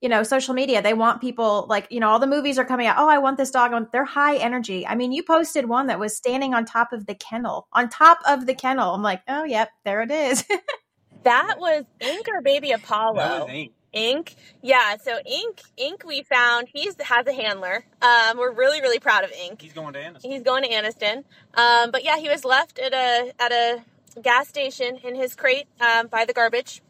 you 0.00 0.08
know, 0.08 0.22
social 0.22 0.54
media. 0.54 0.82
They 0.82 0.94
want 0.94 1.20
people 1.20 1.66
like, 1.68 1.86
you 1.90 2.00
know, 2.00 2.08
all 2.08 2.18
the 2.18 2.26
movies 2.26 2.58
are 2.58 2.64
coming 2.64 2.86
out. 2.86 2.96
Oh, 2.98 3.08
I 3.08 3.18
want 3.18 3.36
this 3.36 3.50
dog. 3.50 3.72
They're 3.92 4.04
high 4.04 4.36
energy. 4.36 4.86
I 4.86 4.94
mean, 4.94 5.12
you 5.12 5.22
posted 5.22 5.68
one 5.68 5.86
that 5.86 6.00
was 6.00 6.16
standing 6.16 6.54
on 6.54 6.64
top 6.64 6.92
of 6.92 7.06
the 7.06 7.14
kennel, 7.14 7.68
on 7.72 7.88
top 7.88 8.18
of 8.26 8.46
the 8.46 8.54
kennel. 8.54 8.94
I'm 8.94 9.02
like, 9.02 9.22
oh, 9.28 9.44
yep, 9.44 9.70
there 9.84 10.02
it 10.02 10.10
is. 10.10 10.44
that 11.22 11.56
was 11.58 11.84
Ink 12.00 12.28
or 12.28 12.40
Baby 12.40 12.72
Apollo. 12.72 13.48
Ink. 13.48 13.72
Ink. 13.94 14.34
Yeah, 14.60 14.96
so 14.96 15.18
Ink, 15.24 15.62
Ink, 15.76 16.04
we 16.04 16.22
found 16.22 16.68
he's 16.72 16.96
has 17.00 17.26
a 17.26 17.32
handler. 17.32 17.84
Um, 18.02 18.38
we're 18.38 18.52
really 18.52 18.80
really 18.80 18.98
proud 18.98 19.24
of 19.24 19.30
Ink. 19.32 19.62
He's 19.62 19.72
going 19.72 19.92
to 19.94 20.00
Anniston. 20.00 20.22
He's 20.22 20.42
going 20.42 20.64
to 20.64 20.68
Anniston. 20.68 21.24
Um, 21.54 21.90
but 21.92 22.04
yeah, 22.04 22.18
he 22.18 22.28
was 22.28 22.44
left 22.44 22.78
at 22.78 22.92
a 22.92 23.32
at 23.38 23.52
a 23.52 23.84
gas 24.22 24.48
station 24.48 24.98
in 25.02 25.14
his 25.14 25.34
crate 25.34 25.66
um, 25.80 26.06
by 26.08 26.24
the 26.24 26.32
garbage. 26.32 26.82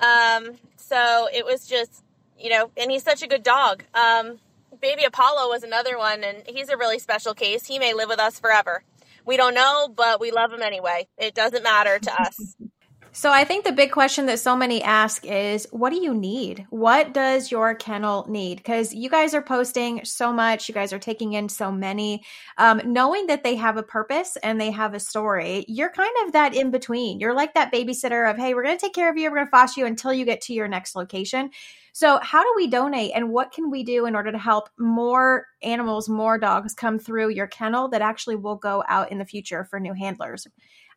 Um, 0.00 0.56
so 0.76 1.28
it 1.32 1.44
was 1.44 1.66
just 1.66 2.02
you 2.38 2.50
know, 2.50 2.70
and 2.76 2.90
he's 2.90 3.02
such 3.02 3.22
a 3.22 3.26
good 3.26 3.42
dog. 3.42 3.84
Um, 3.94 4.38
Baby 4.80 5.04
Apollo 5.04 5.48
was 5.48 5.62
another 5.62 5.96
one, 5.96 6.22
and 6.22 6.42
he's 6.46 6.68
a 6.68 6.76
really 6.76 6.98
special 6.98 7.34
case. 7.34 7.66
He 7.66 7.78
may 7.78 7.94
live 7.94 8.08
with 8.08 8.20
us 8.20 8.38
forever. 8.38 8.84
We 9.24 9.36
don't 9.36 9.54
know, 9.54 9.88
but 9.88 10.20
we 10.20 10.30
love 10.30 10.52
him 10.52 10.62
anyway. 10.62 11.08
It 11.18 11.34
doesn't 11.34 11.62
matter 11.62 11.98
to 11.98 12.22
us. 12.22 12.56
So 13.16 13.32
I 13.32 13.44
think 13.44 13.64
the 13.64 13.72
big 13.72 13.92
question 13.92 14.26
that 14.26 14.40
so 14.40 14.54
many 14.54 14.82
ask 14.82 15.24
is 15.24 15.66
what 15.70 15.88
do 15.88 15.96
you 16.02 16.12
need? 16.12 16.66
What 16.68 17.14
does 17.14 17.50
your 17.50 17.74
kennel 17.74 18.26
need? 18.28 18.58
Because 18.58 18.92
you 18.92 19.08
guys 19.08 19.32
are 19.32 19.40
posting 19.40 20.04
so 20.04 20.34
much, 20.34 20.68
you 20.68 20.74
guys 20.74 20.92
are 20.92 20.98
taking 20.98 21.32
in 21.32 21.48
so 21.48 21.72
many. 21.72 22.22
Um, 22.58 22.82
knowing 22.84 23.26
that 23.28 23.42
they 23.42 23.54
have 23.54 23.78
a 23.78 23.82
purpose 23.82 24.36
and 24.42 24.60
they 24.60 24.70
have 24.70 24.92
a 24.92 25.00
story, 25.00 25.64
you're 25.66 25.88
kind 25.88 26.12
of 26.26 26.32
that 26.32 26.54
in 26.54 26.70
between. 26.70 27.18
You're 27.18 27.32
like 27.32 27.54
that 27.54 27.72
babysitter 27.72 28.30
of, 28.30 28.36
hey, 28.36 28.52
we're 28.52 28.64
going 28.64 28.76
to 28.76 28.84
take 28.84 28.92
care 28.92 29.08
of 29.08 29.16
you, 29.16 29.30
we're 29.30 29.36
going 29.36 29.46
to 29.46 29.50
foster 29.50 29.80
you 29.80 29.86
until 29.86 30.12
you 30.12 30.26
get 30.26 30.42
to 30.42 30.52
your 30.52 30.68
next 30.68 30.94
location. 30.94 31.48
So, 31.94 32.18
how 32.22 32.42
do 32.42 32.52
we 32.54 32.66
donate 32.66 33.12
and 33.14 33.30
what 33.30 33.50
can 33.50 33.70
we 33.70 33.82
do 33.82 34.04
in 34.04 34.14
order 34.14 34.30
to 34.30 34.36
help 34.36 34.68
more 34.78 35.46
animals, 35.62 36.10
more 36.10 36.36
dogs 36.36 36.74
come 36.74 36.98
through 36.98 37.30
your 37.30 37.46
kennel 37.46 37.88
that 37.88 38.02
actually 38.02 38.36
will 38.36 38.56
go 38.56 38.84
out 38.86 39.10
in 39.10 39.16
the 39.16 39.24
future 39.24 39.64
for 39.64 39.80
new 39.80 39.94
handlers? 39.94 40.46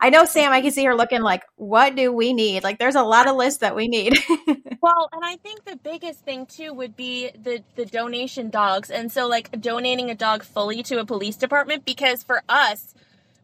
I 0.01 0.09
know 0.09 0.23
Sam, 0.25 0.53
I 0.53 0.61
can 0.61 0.71
see 0.71 0.85
her 0.85 0.95
looking 0.95 1.21
like, 1.21 1.43
what 1.57 1.95
do 1.95 2.13
we 2.13 2.31
need? 2.31 2.63
Like 2.63 2.79
there's 2.79 2.95
a 2.95 3.03
lot 3.03 3.27
of 3.27 3.35
lists 3.35 3.59
that 3.59 3.75
we 3.75 3.87
need. 3.89 4.17
well, 4.81 5.09
and 5.11 5.25
I 5.25 5.35
think 5.37 5.65
the 5.65 5.75
biggest 5.75 6.23
thing 6.23 6.45
too 6.45 6.73
would 6.73 6.95
be 6.95 7.31
the 7.31 7.63
the 7.75 7.85
donation 7.85 8.49
dogs. 8.49 8.89
And 8.89 9.11
so 9.11 9.27
like 9.27 9.59
donating 9.59 10.09
a 10.09 10.15
dog 10.15 10.43
fully 10.43 10.83
to 10.83 10.99
a 10.99 11.05
police 11.05 11.35
department 11.35 11.83
because 11.83 12.23
for 12.23 12.43
us, 12.47 12.93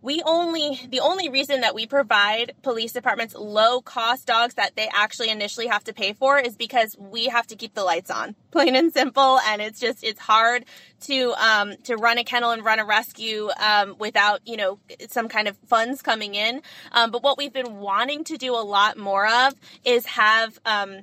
we 0.06 0.22
only 0.24 0.80
the 0.90 1.00
only 1.00 1.30
reason 1.30 1.62
that 1.62 1.74
we 1.74 1.88
provide 1.88 2.54
police 2.62 2.94
departments 2.94 3.34
low 3.34 3.82
cost 3.82 4.28
dogs 4.28 4.54
that 4.54 4.76
they 4.76 4.88
actually 4.94 5.32
initially 5.32 5.66
have 5.66 5.84
to 5.84 5.94
pay 5.94 6.14
for 6.14 6.38
is 6.38 6.56
because 6.56 6.96
we 6.98 7.26
have 7.26 7.48
to 7.48 7.56
keep 7.56 7.74
the 7.74 7.84
lights 7.84 8.12
on. 8.12 8.36
Plain 8.52 8.76
and 8.76 8.94
simple 8.94 9.40
and 9.40 9.62
it's 9.64 9.80
just 9.80 10.04
it's 10.04 10.20
hard 10.20 10.64
to 11.02 11.34
um 11.34 11.74
to 11.86 11.96
run 11.96 12.20
a 12.20 12.24
kennel 12.24 12.52
and 12.52 12.64
run 12.64 12.78
a 12.78 12.86
rescue 12.86 13.50
um 13.60 13.96
without 13.98 14.48
you 14.48 14.56
know 14.56 14.78
some 15.10 15.28
kind 15.28 15.48
of 15.48 15.58
funds 15.66 16.04
coming 16.04 16.36
in. 16.36 16.62
Um 16.92 17.10
but 17.10 17.24
what 17.24 17.38
we've 17.40 17.52
been 17.52 17.78
wanting 17.78 18.24
to 18.26 18.38
do 18.38 18.54
a 18.54 18.62
lot 18.62 18.98
more 18.98 19.28
of 19.28 19.56
is 19.84 20.06
have 20.06 20.60
um 20.66 21.00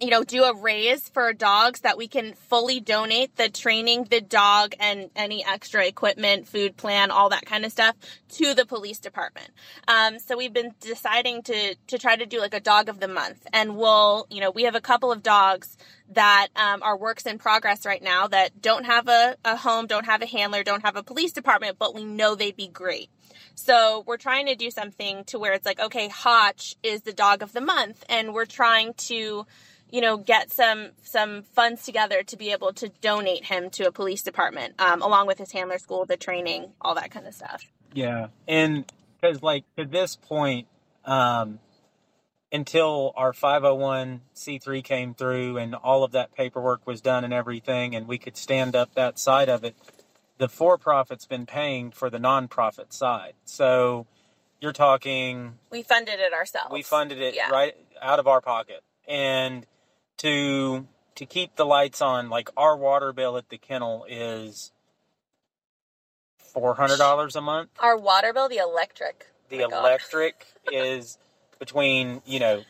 you 0.00 0.10
know, 0.10 0.22
do 0.22 0.44
a 0.44 0.54
raise 0.54 1.08
for 1.08 1.32
dogs 1.32 1.80
that 1.80 1.98
we 1.98 2.06
can 2.06 2.34
fully 2.34 2.80
donate 2.80 3.36
the 3.36 3.48
training, 3.48 4.04
the 4.04 4.20
dog, 4.20 4.74
and 4.78 5.10
any 5.16 5.44
extra 5.44 5.86
equipment, 5.86 6.46
food 6.46 6.76
plan, 6.76 7.10
all 7.10 7.28
that 7.30 7.46
kind 7.46 7.64
of 7.64 7.72
stuff 7.72 7.96
to 8.28 8.54
the 8.54 8.64
police 8.64 8.98
department. 8.98 9.50
Um, 9.88 10.18
so 10.18 10.36
we've 10.36 10.52
been 10.52 10.74
deciding 10.80 11.42
to 11.44 11.74
to 11.74 11.98
try 11.98 12.16
to 12.16 12.26
do 12.26 12.40
like 12.40 12.54
a 12.54 12.60
dog 12.60 12.88
of 12.88 13.00
the 13.00 13.08
month, 13.08 13.46
and 13.52 13.76
we'll, 13.76 14.26
you 14.30 14.40
know, 14.40 14.50
we 14.50 14.64
have 14.64 14.74
a 14.74 14.80
couple 14.80 15.10
of 15.10 15.22
dogs 15.22 15.76
that 16.10 16.48
um, 16.56 16.82
are 16.82 16.96
works 16.96 17.26
in 17.26 17.38
progress 17.38 17.84
right 17.84 18.02
now 18.02 18.26
that 18.28 18.62
don't 18.62 18.86
have 18.86 19.08
a, 19.08 19.36
a 19.44 19.56
home, 19.56 19.86
don't 19.86 20.06
have 20.06 20.22
a 20.22 20.26
handler, 20.26 20.62
don't 20.62 20.84
have 20.84 20.96
a 20.96 21.02
police 21.02 21.32
department, 21.32 21.78
but 21.78 21.94
we 21.94 22.04
know 22.04 22.34
they'd 22.34 22.56
be 22.56 22.68
great. 22.68 23.10
So 23.54 24.04
we're 24.06 24.16
trying 24.16 24.46
to 24.46 24.54
do 24.54 24.70
something 24.70 25.24
to 25.24 25.38
where 25.38 25.52
it's 25.52 25.66
like, 25.66 25.80
okay, 25.80 26.08
Hotch 26.08 26.76
is 26.82 27.02
the 27.02 27.12
dog 27.12 27.42
of 27.42 27.52
the 27.52 27.60
month, 27.60 28.04
and 28.08 28.32
we're 28.32 28.46
trying 28.46 28.94
to 28.94 29.46
you 29.90 30.00
know, 30.00 30.16
get 30.16 30.52
some 30.52 30.90
some 31.02 31.42
funds 31.42 31.84
together 31.84 32.22
to 32.24 32.36
be 32.36 32.52
able 32.52 32.72
to 32.74 32.88
donate 33.00 33.44
him 33.46 33.70
to 33.70 33.86
a 33.86 33.92
police 33.92 34.22
department, 34.22 34.74
um, 34.80 35.02
along 35.02 35.26
with 35.26 35.38
his 35.38 35.52
handler 35.52 35.78
school, 35.78 36.04
the 36.04 36.16
training, 36.16 36.72
all 36.80 36.94
that 36.94 37.10
kind 37.10 37.26
of 37.26 37.34
stuff. 37.34 37.64
Yeah, 37.92 38.28
and 38.46 38.90
because 39.20 39.42
like 39.42 39.64
to 39.76 39.84
this 39.84 40.16
point, 40.16 40.66
um, 41.04 41.58
until 42.52 43.12
our 43.16 43.32
501c3 43.32 44.82
came 44.82 45.14
through 45.14 45.58
and 45.58 45.74
all 45.74 46.04
of 46.04 46.12
that 46.12 46.34
paperwork 46.34 46.86
was 46.86 47.00
done 47.00 47.24
and 47.24 47.32
everything, 47.32 47.94
and 47.94 48.06
we 48.06 48.18
could 48.18 48.36
stand 48.36 48.74
up 48.74 48.94
that 48.94 49.18
side 49.18 49.48
of 49.48 49.64
it, 49.64 49.76
the 50.38 50.48
for-profit's 50.48 51.26
been 51.26 51.46
paying 51.46 51.90
for 51.90 52.08
the 52.08 52.18
nonprofit 52.18 52.92
side. 52.92 53.34
So 53.44 54.06
you're 54.60 54.72
talking. 54.72 55.54
We 55.70 55.82
funded 55.82 56.20
it 56.20 56.32
ourselves. 56.32 56.72
We 56.72 56.82
funded 56.82 57.20
it 57.20 57.34
yeah. 57.34 57.50
right 57.50 57.74
out 58.00 58.18
of 58.18 58.26
our 58.26 58.40
pocket, 58.40 58.82
and 59.06 59.66
to 60.18 60.86
to 61.16 61.26
keep 61.26 61.56
the 61.56 61.66
lights 61.66 62.00
on. 62.00 62.30
Like 62.30 62.50
our 62.56 62.76
water 62.76 63.12
bill 63.12 63.36
at 63.36 63.48
the 63.48 63.58
kennel 63.58 64.06
is 64.08 64.72
four 66.38 66.74
hundred 66.74 66.98
dollars 66.98 67.36
a 67.36 67.40
month. 67.40 67.70
Our 67.80 67.96
water 67.96 68.32
bill, 68.32 68.48
the 68.48 68.58
electric. 68.58 69.26
The 69.48 69.64
oh 69.64 69.70
electric 69.70 70.46
is 70.72 71.18
between 71.58 72.22
you 72.24 72.38
know 72.38 72.62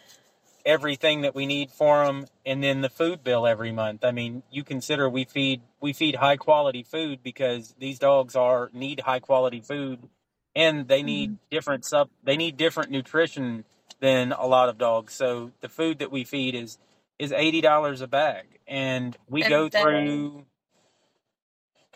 everything 0.64 1.22
that 1.22 1.34
we 1.34 1.46
need 1.46 1.70
for 1.70 2.04
them, 2.04 2.26
and 2.44 2.62
then 2.62 2.82
the 2.82 2.90
food 2.90 3.24
bill 3.24 3.46
every 3.46 3.72
month. 3.72 4.04
I 4.04 4.12
mean, 4.12 4.42
you 4.50 4.64
consider 4.64 5.08
we 5.08 5.24
feed 5.24 5.62
we 5.80 5.92
feed 5.92 6.16
high 6.16 6.36
quality 6.36 6.82
food 6.82 7.22
because 7.22 7.74
these 7.78 7.98
dogs 7.98 8.36
are 8.36 8.70
need 8.72 9.00
high 9.00 9.20
quality 9.20 9.60
food, 9.60 10.08
and 10.54 10.88
they 10.88 11.02
need 11.02 11.30
mm-hmm. 11.30 11.48
different 11.50 11.84
sub 11.84 12.10
they 12.22 12.36
need 12.36 12.56
different 12.56 12.90
nutrition 12.90 13.64
than 14.00 14.32
a 14.32 14.46
lot 14.46 14.68
of 14.68 14.78
dogs. 14.78 15.14
So 15.14 15.50
the 15.60 15.68
food 15.68 15.98
that 15.98 16.12
we 16.12 16.24
feed 16.24 16.54
is 16.54 16.78
is 17.18 17.32
eighty 17.32 17.60
dollars 17.60 18.00
a 18.00 18.06
bag, 18.06 18.46
and 18.66 19.16
we 19.28 19.42
and 19.42 19.50
go 19.50 19.68
then, 19.68 19.82
through 19.82 20.44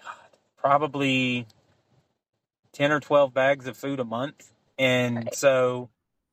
God, 0.03 0.39
probably 0.57 1.47
ten 2.73 2.93
or 2.93 3.01
twelve 3.01 3.33
bags 3.33 3.67
of 3.67 3.77
food 3.77 4.01
a 4.01 4.05
month, 4.05 4.53
and 4.79 5.17
right. 5.17 5.35
so 5.35 5.89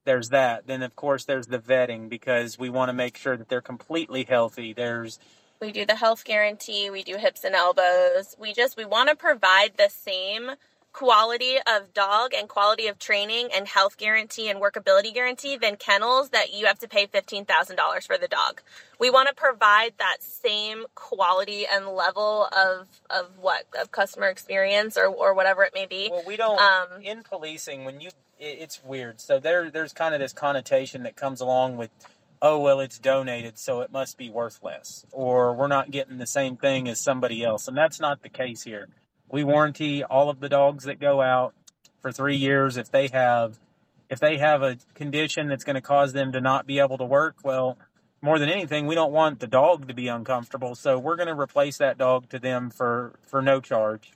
there's 0.06 0.30
that. 0.30 0.68
Then 0.68 0.82
of 0.82 0.96
course 0.96 1.26
there's 1.26 1.48
the 1.48 1.60
vetting 1.60 2.10
because 2.10 2.58
we 2.58 2.70
want 2.70 2.90
to 2.90 2.94
make 2.94 3.18
sure 3.18 3.38
that 3.38 3.50
they're 3.50 3.62
completely 3.62 4.24
healthy. 4.24 4.74
There's 4.74 5.20
we 5.62 5.72
do 5.72 5.86
the 5.86 5.96
health 5.96 6.24
guarantee, 6.24 6.90
we 6.90 7.04
do 7.04 7.18
hips 7.18 7.44
and 7.44 7.54
elbows. 7.54 8.36
We 8.40 8.54
just 8.54 8.78
we 8.78 8.86
want 8.86 9.10
to 9.10 9.16
provide 9.16 9.74
the 9.78 9.90
same 9.90 10.52
quality 10.92 11.58
of 11.68 11.94
dog 11.94 12.34
and 12.34 12.50
quality 12.50 12.88
of 12.88 13.00
training 13.00 13.50
and 13.56 13.68
health 13.68 13.98
guarantee 13.98 14.50
and 14.50 14.60
workability 14.60 15.14
guarantee 15.14 15.56
than 15.56 15.76
kennels 15.76 16.30
that 16.30 16.54
you 16.54 16.66
have 16.66 16.80
to 16.80 16.88
pay 16.88 17.08
$15,000 17.08 18.06
for 18.06 18.18
the 18.18 18.28
dog. 18.28 18.62
We 19.00 19.10
want 19.10 19.30
to 19.30 19.36
provide 19.36 19.94
that 20.00 20.18
same 20.22 20.86
quality 20.96 21.66
and 21.72 21.88
level 21.88 22.48
of 22.52 22.88
of 23.10 23.30
what 23.40 23.64
of 23.80 23.92
customer 23.92 24.28
experience 24.28 24.98
or 24.98 25.06
or 25.06 25.34
whatever 25.34 25.64
it 25.64 25.74
may 25.74 25.86
be. 25.86 26.10
Well, 26.12 26.24
we 26.28 26.36
don't 26.36 26.60
um, 26.60 27.02
in 27.02 27.24
policing 27.24 27.86
when 27.86 28.02
you 28.02 28.10
it, 28.40 28.58
it's 28.60 28.84
weird. 28.84 29.22
So 29.22 29.40
there 29.40 29.72
there's 29.72 29.94
kind 29.94 30.14
of 30.14 30.20
this 30.20 30.34
connotation 30.34 31.04
that 31.04 31.16
comes 31.16 31.40
along 31.40 31.78
with 31.78 31.92
oh 32.42 32.60
well 32.60 32.80
it's 32.80 33.00
donated 33.00 33.58
so 33.58 33.82
it 33.82 33.92
must 33.92 34.18
be 34.18 34.30
worth 34.30 34.60
less 34.64 35.06
or 35.12 35.54
we're 35.54 35.68
not 35.68 35.92
getting 35.92 36.18
the 36.18 36.28
same 36.28 36.56
thing 36.56 36.88
as 36.88 37.00
somebody 37.00 37.44
else 37.44 37.68
and 37.68 37.76
that's 37.76 38.00
not 38.00 38.22
the 38.22 38.30
case 38.30 38.64
here 38.64 38.88
we 39.32 39.44
warranty 39.44 40.04
all 40.04 40.30
of 40.30 40.40
the 40.40 40.50
dogs 40.50 40.86
that 40.86 41.00
go 41.00 41.22
out 41.22 41.54
for 42.02 42.12
three 42.12 42.36
years. 42.36 42.78
If 42.78 42.92
they 42.92 43.08
have, 43.08 43.60
if 44.10 44.20
they 44.20 44.38
have 44.38 44.62
a 44.62 44.78
condition 44.96 45.48
that's 45.48 45.64
going 45.64 45.76
to 45.76 45.82
cause 45.82 46.14
them 46.14 46.32
to 46.32 46.42
not 46.42 46.66
be 46.66 46.80
able 46.80 46.98
to 46.98 47.06
work, 47.06 47.38
well, 47.44 47.78
more 48.22 48.40
than 48.40 48.50
anything, 48.50 48.86
we 48.86 48.96
don't 48.96 49.14
want 49.14 49.40
the 49.40 49.48
dog 49.48 49.88
to 49.88 49.94
be 49.94 50.08
uncomfortable. 50.08 50.76
So 50.76 51.00
we're 51.00 51.16
going 51.16 51.28
to 51.28 51.40
replace 51.40 51.78
that 51.78 51.98
dog 51.98 52.30
to 52.30 52.40
them 52.40 52.70
for 52.70 53.18
for 53.26 53.42
no 53.42 53.62
charge, 53.62 54.12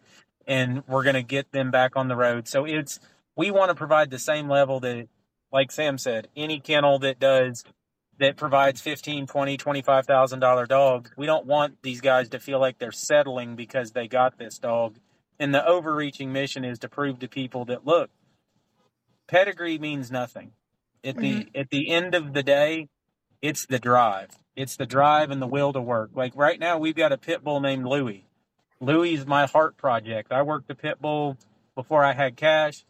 and 0.46 0.84
we're 0.88 1.04
going 1.04 1.16
to 1.16 1.24
get 1.24 1.52
them 1.52 1.72
back 1.72 1.96
on 1.96 2.08
the 2.08 2.16
road. 2.16 2.48
So 2.48 2.66
it's 2.66 3.00
we 3.36 3.52
want 3.52 3.70
to 3.70 3.76
provide 3.76 4.10
the 4.10 4.20
same 4.20 4.50
level 4.50 4.80
that, 4.82 5.08
like 5.52 5.72
Sam 5.72 5.98
said, 5.98 6.28
any 6.36 6.60
kennel 6.60 7.00
that 7.00 7.20
does 7.20 7.64
that 8.24 8.38
provides 8.38 8.80
15 8.80 9.28
20 9.28 9.58
25000 9.58 10.40
dollar 10.40 10.66
dogs 10.66 11.12
we 11.18 11.26
don't 11.26 11.46
want 11.46 11.82
these 11.82 12.00
guys 12.00 12.30
to 12.30 12.40
feel 12.40 12.58
like 12.58 12.80
they're 12.80 12.92
settling 12.92 13.58
because 13.58 13.92
they 13.92 14.08
got 14.08 14.38
this 14.38 14.58
dog. 14.58 14.98
And 15.40 15.54
the 15.54 15.66
overreaching 15.66 16.32
mission 16.32 16.64
is 16.64 16.80
to 16.80 16.90
prove 16.90 17.20
to 17.20 17.28
people 17.28 17.66
that 17.66 17.86
look 17.86 18.10
pedigree 19.28 19.78
means 19.78 20.10
nothing. 20.10 20.52
At 21.04 21.18
the 21.18 21.34
mm-hmm. 21.34 21.60
at 21.60 21.70
the 21.70 21.92
end 21.92 22.16
of 22.16 22.34
the 22.34 22.44
day 22.44 22.88
it's 23.42 23.66
the 23.66 23.80
drive. 23.80 24.30
It's 24.56 24.78
the 24.78 24.86
drive 24.86 25.30
and 25.30 25.42
the 25.42 25.48
will 25.48 25.74
to 25.74 25.82
work. 25.82 26.12
Like 26.16 26.32
right 26.34 26.60
now 26.60 26.78
we've 26.78 26.96
got 26.96 27.12
a 27.12 27.18
pit 27.18 27.44
bull 27.44 27.60
named 27.60 27.86
louie. 27.86 28.26
Louie 28.80 29.16
is 29.16 29.26
my 29.26 29.48
heart 29.48 29.76
project. 29.76 30.32
I 30.32 30.44
worked 30.44 30.72
a 30.72 30.76
pit 30.76 31.02
bull 31.02 31.38
before 31.76 32.06
i 32.06 32.14
had 32.14 32.38
Kash. 32.38 32.86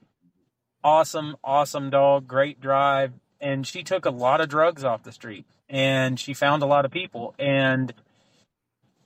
Awesome 0.84 1.38
awesome 1.44 1.90
dog. 1.90 2.28
Great 2.28 2.62
drive 2.62 3.14
and 3.44 3.68
she 3.68 3.84
took 3.84 4.06
a 4.06 4.10
lot 4.10 4.40
of 4.40 4.48
drugs 4.48 4.84
off 4.86 5.04
the 5.04 5.12
street 5.12 5.46
and 5.70 6.18
she 6.18 6.34
found 6.34 6.64
a 6.64 6.66
lot 6.66 6.86
of 6.86 6.92
people 6.92 7.36
and 7.38 7.94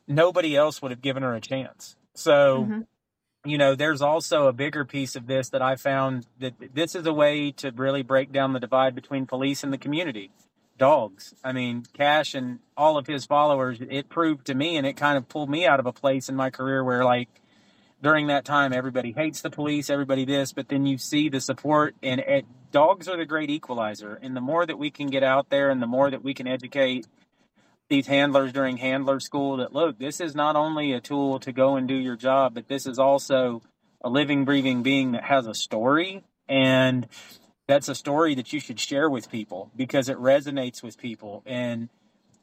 nobody 0.07 0.55
else 0.55 0.81
would 0.81 0.91
have 0.91 1.01
given 1.01 1.23
her 1.23 1.33
a 1.33 1.41
chance. 1.41 1.95
So, 2.13 2.63
mm-hmm. 2.63 3.49
you 3.49 3.57
know, 3.57 3.73
there's 3.73 4.01
also 4.01 4.47
a 4.47 4.53
bigger 4.53 4.85
piece 4.85 5.15
of 5.15 5.25
this 5.25 5.49
that 5.49 5.63
I 5.63 5.75
found 5.75 6.27
that 6.39 6.53
this 6.73 6.93
is 6.93 7.05
a 7.07 7.13
way 7.13 7.51
to 7.53 7.71
really 7.71 8.03
break 8.03 8.31
down 8.31 8.53
the 8.53 8.59
divide 8.59 8.93
between 8.93 9.25
police 9.25 9.63
and 9.63 9.73
the 9.73 9.77
community. 9.77 10.29
Dogs. 10.77 11.33
I 11.43 11.51
mean, 11.51 11.85
Kash 11.93 12.35
and 12.35 12.59
all 12.77 12.99
of 12.99 13.07
his 13.07 13.25
followers, 13.25 13.79
it 13.89 14.07
proved 14.07 14.45
to 14.45 14.53
me 14.53 14.77
and 14.77 14.85
it 14.85 14.93
kind 14.93 15.17
of 15.17 15.27
pulled 15.27 15.49
me 15.49 15.65
out 15.65 15.79
of 15.79 15.87
a 15.87 15.91
place 15.91 16.29
in 16.29 16.35
my 16.35 16.51
career 16.51 16.83
where 16.83 17.03
like 17.03 17.29
during 18.03 18.27
that 18.27 18.45
time 18.45 18.71
everybody 18.71 19.11
hates 19.13 19.41
the 19.41 19.49
police, 19.49 19.89
everybody 19.89 20.25
this, 20.25 20.53
but 20.53 20.69
then 20.69 20.85
you 20.85 20.99
see 20.99 21.29
the 21.29 21.41
support 21.41 21.95
and 22.03 22.19
it, 22.19 22.45
dogs 22.71 23.07
are 23.07 23.17
the 23.17 23.25
great 23.25 23.49
equalizer. 23.49 24.19
And 24.21 24.35
the 24.35 24.41
more 24.41 24.65
that 24.65 24.77
we 24.77 24.91
can 24.91 25.07
get 25.07 25.23
out 25.23 25.49
there 25.49 25.69
and 25.69 25.81
the 25.81 25.87
more 25.87 26.09
that 26.09 26.23
we 26.23 26.33
can 26.33 26.47
educate 26.47 27.07
these 27.89 28.07
handlers 28.07 28.51
during 28.51 28.77
handler 28.77 29.19
school 29.19 29.57
that 29.57 29.73
look, 29.73 29.97
this 29.97 30.19
is 30.19 30.35
not 30.35 30.55
only 30.55 30.93
a 30.93 31.01
tool 31.01 31.39
to 31.39 31.51
go 31.51 31.75
and 31.75 31.87
do 31.87 31.95
your 31.95 32.15
job, 32.15 32.53
but 32.53 32.67
this 32.67 32.85
is 32.85 32.99
also 32.99 33.61
a 34.01 34.09
living, 34.09 34.45
breathing 34.45 34.83
being 34.83 35.13
that 35.13 35.23
has 35.23 35.47
a 35.47 35.53
story. 35.53 36.23
And 36.49 37.07
that's 37.67 37.89
a 37.89 37.95
story 37.95 38.35
that 38.35 38.53
you 38.53 38.59
should 38.59 38.79
share 38.79 39.09
with 39.09 39.31
people 39.31 39.71
because 39.75 40.09
it 40.09 40.17
resonates 40.17 40.81
with 40.81 40.97
people. 40.97 41.43
And 41.45 41.89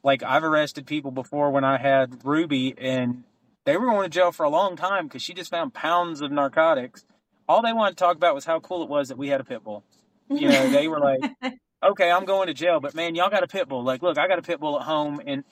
like 0.03 0.23
I've 0.23 0.43
arrested 0.43 0.85
people 0.85 1.11
before 1.11 1.51
when 1.51 1.63
I 1.63 1.77
had 1.77 2.23
Ruby 2.23 2.75
and 2.77 3.23
they 3.65 3.77
were 3.77 3.87
going 3.87 4.03
to 4.03 4.09
jail 4.09 4.31
for 4.31 4.43
a 4.43 4.49
long 4.49 4.75
time 4.75 5.07
because 5.07 5.23
she 5.23 5.33
just 5.33 5.49
found 5.49 5.73
pounds 5.73 6.21
of 6.21 6.31
narcotics. 6.31 7.03
All 7.47 7.61
they 7.61 7.73
wanted 7.73 7.97
to 7.97 8.03
talk 8.03 8.15
about 8.15 8.35
was 8.35 8.45
how 8.45 8.59
cool 8.59 8.83
it 8.83 8.89
was 8.89 9.09
that 9.09 9.17
we 9.17 9.29
had 9.29 9.41
a 9.41 9.43
pit 9.43 9.63
bull. 9.63 9.83
You 10.29 10.49
know, 10.49 10.69
they 10.69 10.87
were 10.87 10.99
like, 10.99 11.21
okay, 11.83 12.09
I'm 12.09 12.25
going 12.25 12.47
to 12.47 12.53
jail, 12.53 12.79
but 12.79 12.95
man, 12.95 13.15
y'all 13.15 13.29
got 13.29 13.43
a 13.43 13.47
pit 13.47 13.67
bull. 13.67 13.83
Like, 13.83 14.01
look, 14.01 14.17
I 14.17 14.27
got 14.27 14.39
a 14.39 14.41
pit 14.41 14.59
bull 14.59 14.79
at 14.79 14.85
home. 14.85 15.21
And 15.25 15.43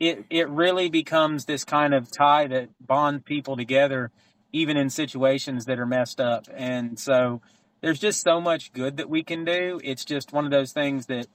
it, 0.00 0.24
it 0.30 0.48
really 0.48 0.88
becomes 0.88 1.44
this 1.44 1.64
kind 1.64 1.94
of 1.94 2.10
tie 2.10 2.46
that 2.48 2.68
bonds 2.80 3.22
people 3.24 3.56
together, 3.56 4.10
even 4.52 4.76
in 4.76 4.90
situations 4.90 5.66
that 5.66 5.78
are 5.78 5.86
messed 5.86 6.20
up. 6.20 6.46
And 6.54 6.98
so 6.98 7.40
there's 7.80 7.98
just 7.98 8.22
so 8.22 8.40
much 8.40 8.72
good 8.72 8.96
that 8.96 9.08
we 9.08 9.22
can 9.22 9.44
do. 9.44 9.80
It's 9.84 10.04
just 10.04 10.32
one 10.32 10.44
of 10.44 10.50
those 10.50 10.72
things 10.72 11.06
that 11.06 11.26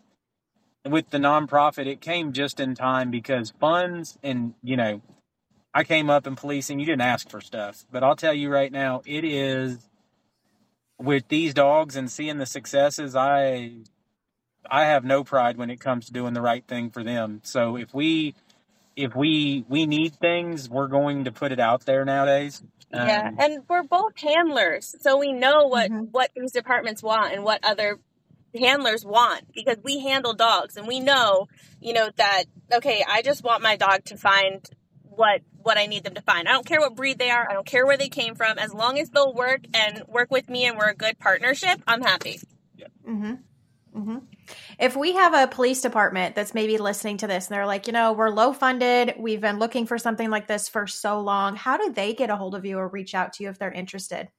with 0.85 1.09
the 1.11 1.17
nonprofit, 1.17 1.85
it 1.87 2.01
came 2.01 2.33
just 2.33 2.59
in 2.59 2.75
time 2.75 3.11
because 3.11 3.53
funds 3.59 4.17
and, 4.23 4.53
you 4.63 4.75
know, 4.75 5.01
I 5.73 5.83
came 5.83 6.09
up 6.09 6.27
in 6.27 6.35
policing. 6.35 6.79
You 6.79 6.85
didn't 6.85 7.01
ask 7.01 7.29
for 7.29 7.39
stuff, 7.39 7.85
but 7.91 8.03
I'll 8.03 8.15
tell 8.15 8.33
you 8.33 8.49
right 8.49 8.71
now, 8.71 9.01
it 9.05 9.23
is 9.23 9.77
with 11.01 11.27
these 11.27 11.53
dogs 11.53 11.95
and 11.95 12.09
seeing 12.11 12.37
the 12.37 12.45
successes. 12.45 13.15
I 13.15 13.71
I 14.69 14.85
have 14.85 15.03
no 15.03 15.23
pride 15.23 15.57
when 15.57 15.69
it 15.69 15.79
comes 15.79 16.05
to 16.07 16.13
doing 16.13 16.33
the 16.33 16.41
right 16.41 16.65
thing 16.65 16.91
for 16.91 17.03
them. 17.03 17.41
So 17.43 17.75
if 17.75 17.93
we 17.93 18.35
if 18.95 19.15
we 19.15 19.65
we 19.67 19.85
need 19.85 20.15
things, 20.15 20.69
we're 20.69 20.87
going 20.87 21.25
to 21.25 21.31
put 21.31 21.51
it 21.51 21.59
out 21.59 21.85
there 21.85 22.05
nowadays. 22.05 22.61
Um, 22.93 23.07
yeah, 23.07 23.31
and 23.39 23.63
we're 23.69 23.83
both 23.83 24.17
handlers, 24.17 24.95
so 24.99 25.17
we 25.17 25.31
know 25.31 25.67
what 25.67 25.89
mm-hmm. 25.89 26.05
what 26.11 26.31
these 26.35 26.51
departments 26.51 27.01
want 27.01 27.33
and 27.33 27.43
what 27.43 27.63
other 27.63 27.99
handlers 28.59 29.05
want 29.05 29.53
because 29.53 29.77
we 29.81 29.99
handle 29.99 30.33
dogs 30.33 30.75
and 30.75 30.85
we 30.85 30.99
know, 30.99 31.47
you 31.79 31.93
know, 31.93 32.09
that 32.17 32.43
okay, 32.73 33.03
I 33.07 33.21
just 33.21 33.43
want 33.43 33.63
my 33.63 33.77
dog 33.77 34.03
to 34.05 34.17
find 34.17 34.69
what 35.03 35.41
what 35.63 35.77
I 35.77 35.85
need 35.85 36.03
them 36.03 36.15
to 36.15 36.21
find. 36.21 36.47
I 36.47 36.51
don't 36.51 36.65
care 36.65 36.79
what 36.79 36.95
breed 36.95 37.19
they 37.19 37.29
are. 37.29 37.47
I 37.49 37.53
don't 37.53 37.65
care 37.65 37.85
where 37.85 37.97
they 37.97 38.09
came 38.09 38.35
from. 38.35 38.57
As 38.57 38.73
long 38.73 38.99
as 38.99 39.09
they'll 39.09 39.33
work 39.33 39.61
and 39.73 40.03
work 40.07 40.31
with 40.31 40.49
me 40.49 40.65
and 40.65 40.77
we're 40.77 40.89
a 40.89 40.95
good 40.95 41.19
partnership, 41.19 41.81
I'm 41.87 42.01
happy. 42.01 42.39
Yeah. 42.75 42.87
Mm-hmm. 43.07 43.33
Mm-hmm. 43.97 44.17
If 44.79 44.95
we 44.95 45.13
have 45.13 45.33
a 45.33 45.47
police 45.47 45.81
department 45.81 46.35
that's 46.35 46.53
maybe 46.53 46.77
listening 46.77 47.17
to 47.17 47.27
this 47.27 47.47
and 47.47 47.55
they're 47.55 47.65
like, 47.65 47.87
you 47.87 47.93
know, 47.93 48.13
we're 48.13 48.29
low 48.29 48.53
funded, 48.53 49.15
we've 49.17 49.41
been 49.41 49.59
looking 49.59 49.85
for 49.85 49.97
something 49.97 50.29
like 50.29 50.47
this 50.47 50.69
for 50.69 50.87
so 50.87 51.19
long, 51.19 51.55
how 51.55 51.77
do 51.77 51.91
they 51.91 52.13
get 52.13 52.29
a 52.29 52.35
hold 52.35 52.55
of 52.55 52.65
you 52.65 52.77
or 52.77 52.87
reach 52.87 53.13
out 53.13 53.33
to 53.33 53.43
you 53.43 53.49
if 53.49 53.59
they're 53.59 53.71
interested? 53.71 54.29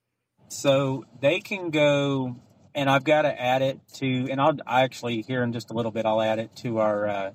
So 0.48 1.04
they 1.20 1.40
can 1.40 1.70
go, 1.70 2.36
and 2.74 2.90
I've 2.90 3.04
got 3.04 3.22
to 3.22 3.40
add 3.40 3.62
it 3.62 3.80
to, 3.94 4.28
and 4.30 4.40
I'll 4.40 4.56
I 4.66 4.82
actually 4.82 5.22
here 5.22 5.42
in 5.42 5.52
just 5.52 5.70
a 5.70 5.74
little 5.74 5.92
bit, 5.92 6.06
I'll 6.06 6.22
add 6.22 6.38
it 6.38 6.54
to 6.56 6.78
our, 6.78 7.06
uh, 7.06 7.30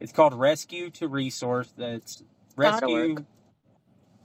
it's 0.00 0.12
called 0.12 0.34
Rescue 0.34 0.90
to 0.90 1.08
Resource. 1.08 1.72
That's 1.76 2.22
rescue. 2.56 3.24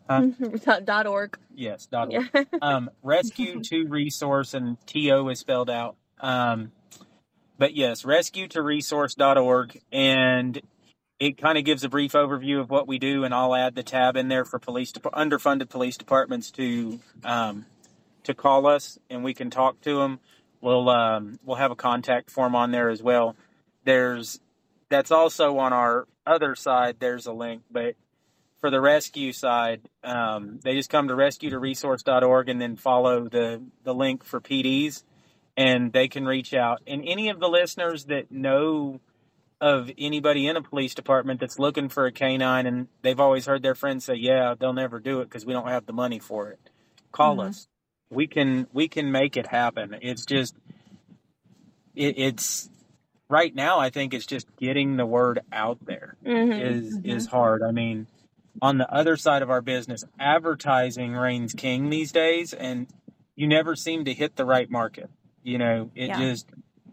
Huh? 0.09 0.27
dot 0.85 1.07
org. 1.07 1.37
Yes, 1.53 1.87
dot 1.87 2.13
org. 2.13 2.29
Yeah. 2.33 2.43
um, 2.61 2.89
rescue 3.01 3.61
to 3.63 3.87
resource 3.87 4.53
and 4.53 4.77
to 4.87 5.29
is 5.29 5.39
spelled 5.39 5.69
out. 5.69 5.95
Um, 6.19 6.71
but 7.57 7.75
yes, 7.75 8.05
rescue 8.05 8.47
to 8.49 8.61
resource.org. 8.61 9.81
And 9.91 10.61
it 11.19 11.37
kind 11.37 11.57
of 11.57 11.63
gives 11.63 11.83
a 11.83 11.89
brief 11.89 12.11
overview 12.11 12.59
of 12.59 12.69
what 12.69 12.87
we 12.87 12.99
do. 12.99 13.23
And 13.23 13.33
I'll 13.33 13.55
add 13.55 13.75
the 13.75 13.83
tab 13.83 14.17
in 14.17 14.27
there 14.27 14.45
for 14.45 14.59
police, 14.59 14.91
de- 14.91 14.99
underfunded 15.01 15.69
police 15.69 15.97
departments 15.97 16.51
to, 16.51 16.99
um, 17.23 17.65
to 18.23 18.33
call 18.33 18.67
us 18.67 18.99
and 19.09 19.23
we 19.23 19.33
can 19.33 19.49
talk 19.49 19.81
to 19.81 19.99
them. 19.99 20.19
We'll, 20.61 20.89
um, 20.89 21.39
we'll 21.43 21.57
have 21.57 21.71
a 21.71 21.75
contact 21.75 22.31
form 22.31 22.55
on 22.55 22.71
there 22.71 22.89
as 22.89 23.01
well. 23.01 23.35
There's, 23.85 24.39
that's 24.89 25.11
also 25.11 25.57
on 25.57 25.73
our 25.73 26.07
other 26.25 26.55
side. 26.55 26.97
There's 26.99 27.27
a 27.27 27.33
link, 27.33 27.63
but 27.71 27.95
for 28.59 28.71
the 28.71 28.81
rescue 28.81 29.31
side, 29.31 29.81
um, 30.03 30.59
they 30.63 30.73
just 30.73 30.89
come 30.89 31.07
to 31.09 31.15
rescue 31.15 31.49
to 31.51 31.59
resource.org 31.59 32.49
and 32.49 32.59
then 32.59 32.75
follow 32.75 33.27
the, 33.27 33.61
the 33.83 33.93
link 33.93 34.23
for 34.23 34.41
PDs 34.41 35.03
and 35.57 35.93
they 35.93 36.07
can 36.07 36.25
reach 36.25 36.53
out. 36.53 36.81
And 36.87 37.03
any 37.05 37.29
of 37.29 37.39
the 37.39 37.47
listeners 37.47 38.05
that 38.05 38.31
know 38.31 38.99
of 39.61 39.89
anybody 39.97 40.47
in 40.47 40.57
a 40.57 40.61
police 40.61 40.93
department 40.93 41.39
that's 41.39 41.57
looking 41.57 41.89
for 41.89 42.05
a 42.05 42.11
canine 42.11 42.65
and 42.65 42.87
they've 43.01 43.19
always 43.19 43.45
heard 43.45 43.63
their 43.63 43.75
friends 43.75 44.05
say, 44.05 44.15
"Yeah, 44.15 44.55
they'll 44.57 44.73
never 44.73 44.99
do 44.99 45.21
it 45.21 45.25
because 45.25 45.45
we 45.45 45.53
don't 45.53 45.69
have 45.69 45.85
the 45.85 45.93
money 45.93 46.19
for 46.19 46.49
it." 46.49 46.59
Call 47.11 47.37
mm-hmm. 47.37 47.49
us. 47.49 47.67
We 48.09 48.27
can 48.27 48.67
we 48.73 48.87
can 48.87 49.11
make 49.11 49.37
it 49.37 49.47
happen. 49.47 49.95
It's 50.01 50.25
just 50.25 50.55
it, 51.95 52.19
it's 52.19 52.69
right 53.29 53.53
now. 53.55 53.79
I 53.79 53.89
think 53.89 54.13
it's 54.13 54.25
just 54.25 54.47
getting 54.57 54.97
the 54.97 55.05
word 55.05 55.39
out 55.51 55.79
there 55.85 56.17
mm-hmm. 56.25 56.51
is 56.51 56.97
mm-hmm. 56.97 57.09
is 57.09 57.27
hard. 57.27 57.63
I 57.63 57.71
mean, 57.71 58.07
on 58.61 58.77
the 58.77 58.91
other 58.91 59.17
side 59.17 59.41
of 59.41 59.49
our 59.49 59.61
business, 59.61 60.03
advertising 60.19 61.13
reigns 61.13 61.53
king 61.53 61.89
these 61.89 62.11
days, 62.11 62.53
and 62.53 62.87
you 63.35 63.47
never 63.47 63.75
seem 63.75 64.05
to 64.05 64.13
hit 64.13 64.35
the 64.35 64.45
right 64.45 64.69
market. 64.69 65.09
You 65.43 65.57
know, 65.57 65.91
it 65.95 66.07
yeah. 66.07 66.19
just 66.19 66.47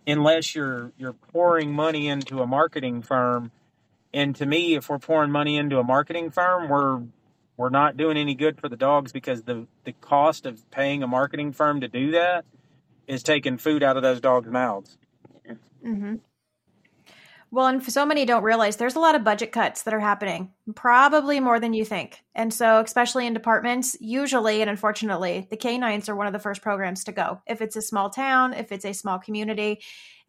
unless 0.07 0.55
you're 0.55 0.93
you're 0.97 1.13
pouring 1.13 1.73
money 1.73 2.09
into 2.09 2.41
a 2.41 2.47
marketing 2.47 3.03
firm, 3.03 3.51
and 4.13 4.35
to 4.37 4.47
me, 4.47 4.75
if 4.75 4.89
we're 4.89 4.99
pouring 4.99 5.31
money 5.31 5.57
into 5.57 5.79
a 5.79 5.85
marketing 5.85 6.31
firm, 6.31 6.69
we're 6.69 7.03
we're 7.57 7.71
not 7.71 7.97
doing 7.97 8.17
any 8.17 8.35
good 8.35 8.61
for 8.61 8.69
the 8.69 8.77
dogs 8.77 9.13
because 9.13 9.43
the 9.43 9.67
the 9.85 9.93
cost 9.93 10.47
of 10.47 10.71
paying 10.71 11.03
a 11.03 11.07
marketing 11.07 11.53
firm 11.53 11.81
to 11.81 11.89
do 11.89 12.11
that 12.13 12.45
is 13.07 13.23
taking 13.23 13.59
food 13.59 13.83
out 13.83 13.97
of 13.97 14.03
those 14.03 14.21
dogs' 14.21 14.49
mouths. 14.49 14.97
Mm-hmm. 15.85 16.17
Well, 17.55 17.67
and 17.67 17.85
so 17.85 18.07
many 18.07 18.25
don't 18.25 18.45
realize 18.45 18.77
there's 18.77 18.97
a 18.97 19.01
lot 19.01 19.15
of 19.15 19.25
budget 19.25 19.53
cuts 19.53 19.83
that 19.83 19.93
are 19.93 20.01
happening, 20.01 20.53
probably 20.75 21.39
more 21.39 21.61
than 21.61 21.75
you 21.75 21.85
think. 21.85 22.25
And 22.35 22.53
so, 22.53 22.81
especially 22.81 23.27
in 23.27 23.35
departments, 23.35 23.95
usually 24.01 24.63
and 24.63 24.71
unfortunately, 24.71 25.47
the 25.51 25.59
canines 25.59 26.09
are 26.09 26.17
one 26.17 26.27
of 26.27 26.33
the 26.33 26.39
first 26.39 26.63
programs 26.63 27.05
to 27.05 27.13
go. 27.13 27.43
If 27.47 27.61
it's 27.61 27.77
a 27.77 27.83
small 27.83 28.09
town, 28.09 28.55
if 28.55 28.73
it's 28.73 28.87
a 28.87 28.95
small 28.95 29.19
community, 29.19 29.83